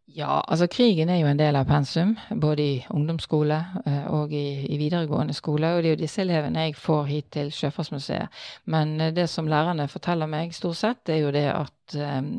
[0.07, 3.57] Ja, altså krigen er jo en del av pensum, både i ungdomsskole
[3.91, 5.73] eh, og i, i, videregående skole.
[5.75, 8.39] Og det er jo disse elevene jeg får hit til Sjøfartsmuseet.
[8.71, 12.31] Men eh, det som lærerne forteller meg stort sett, er jo det at um,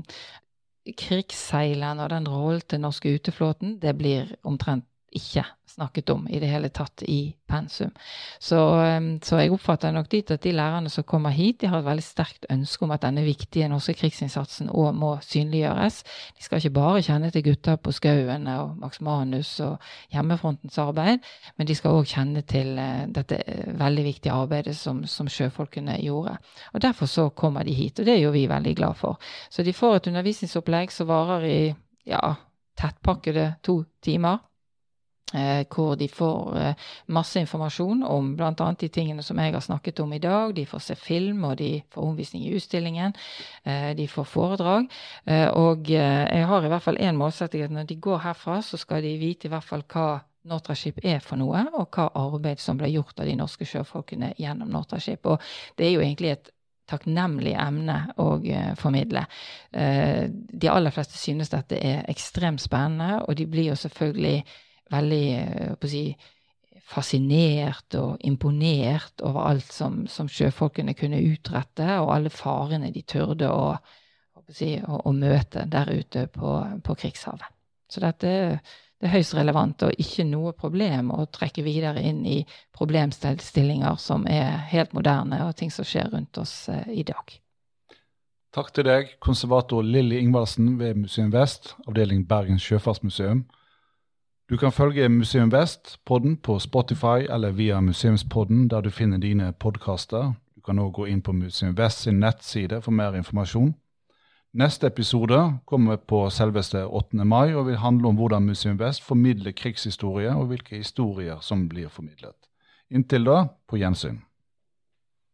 [0.96, 4.88] krigsseileren og den rollen til norske uteflåten, det blir omtrent
[5.18, 5.46] ikke
[5.78, 7.92] snakket om i det hele tatt i pensum.
[8.40, 8.58] Så,
[9.24, 12.06] så, jeg oppfatter nok dit at de lærerne som kommer hit, de har et veldig
[12.06, 16.00] sterkt ønske om at denne viktige norske krigsinnsatsen òg må synliggjøres.
[16.38, 19.78] De skal ikke bare kjenne til gutta på Skauen og Max Manus og
[20.16, 21.22] hjemmefrontens arbeid,
[21.58, 26.00] men de skal òg kjenne til eh, dette eh, veldig viktige arbeidet som, som, sjøfolkene
[26.02, 26.38] gjorde.
[26.74, 29.22] Og Derfor så kommer de hit, og det er jo vi veldig glad for.
[29.52, 31.62] Så de får et undervisningsopplegg som varer i
[32.08, 32.34] ja,
[32.80, 34.40] tettpakkede to timer.
[35.34, 36.76] Eh, hvor de får eh,
[37.12, 38.68] masse informasjon om bl.a.
[38.80, 40.54] de tingene som jeg har snakket om i dag.
[40.56, 43.16] De får se film, og de får omvisning i utstillingen.
[43.64, 44.88] Eh, de får foredrag.
[45.28, 49.04] Og jeg har i hvert fall én målsetting at når de går herfra, så skal
[49.04, 52.88] de vite i hvert fall hva Nortraship er for noe, og hva arbeid som ble
[52.94, 55.28] gjort av de norske sjøfolkene gjennom Nortraship.
[55.28, 55.44] Og
[55.76, 56.54] det er jo egentlig et
[56.88, 58.30] takknemlig emne å
[58.80, 59.26] formidle.
[59.72, 64.46] de aller fleste synes dette er ekstremt spennende, og de blir jo selvfølgelig
[64.92, 65.24] veldig
[65.80, 66.04] på å si,
[66.88, 73.50] fascinert og imponert over alt som, som, sjøfolkene kunne utrette, og alle farene de turde
[73.52, 77.52] å, å, si, å, å møte der ute på, på krigshavet.
[77.92, 78.32] Så dette
[78.98, 82.40] det er høyst relevant og ikke noe problem å trekke videre inn i
[82.74, 87.36] problemstillinger som er helt moderne, og ting som skjer rundt oss eh, i dag.
[88.58, 93.44] Takk til deg, konservator Lilly Ingvaldsen ved Museum Vest, avdeling Bergens sjøfartsmuseum.
[94.50, 100.34] Du kan følge Museum Vest-podden på Spotify eller via Museumspodden der du finner dine podkaster.
[100.56, 103.74] Du kan òg gå inn på Museum Vest sin nettside for mer informasjon.
[104.54, 107.26] Neste episode kommer på selveste 8.
[107.26, 111.90] mai og vil handle om hvordan Museum Vest formidler krigshistorie, og hvilke historier som blir
[111.90, 112.38] formidlet.
[112.90, 114.22] Inntil da, på gjensyn.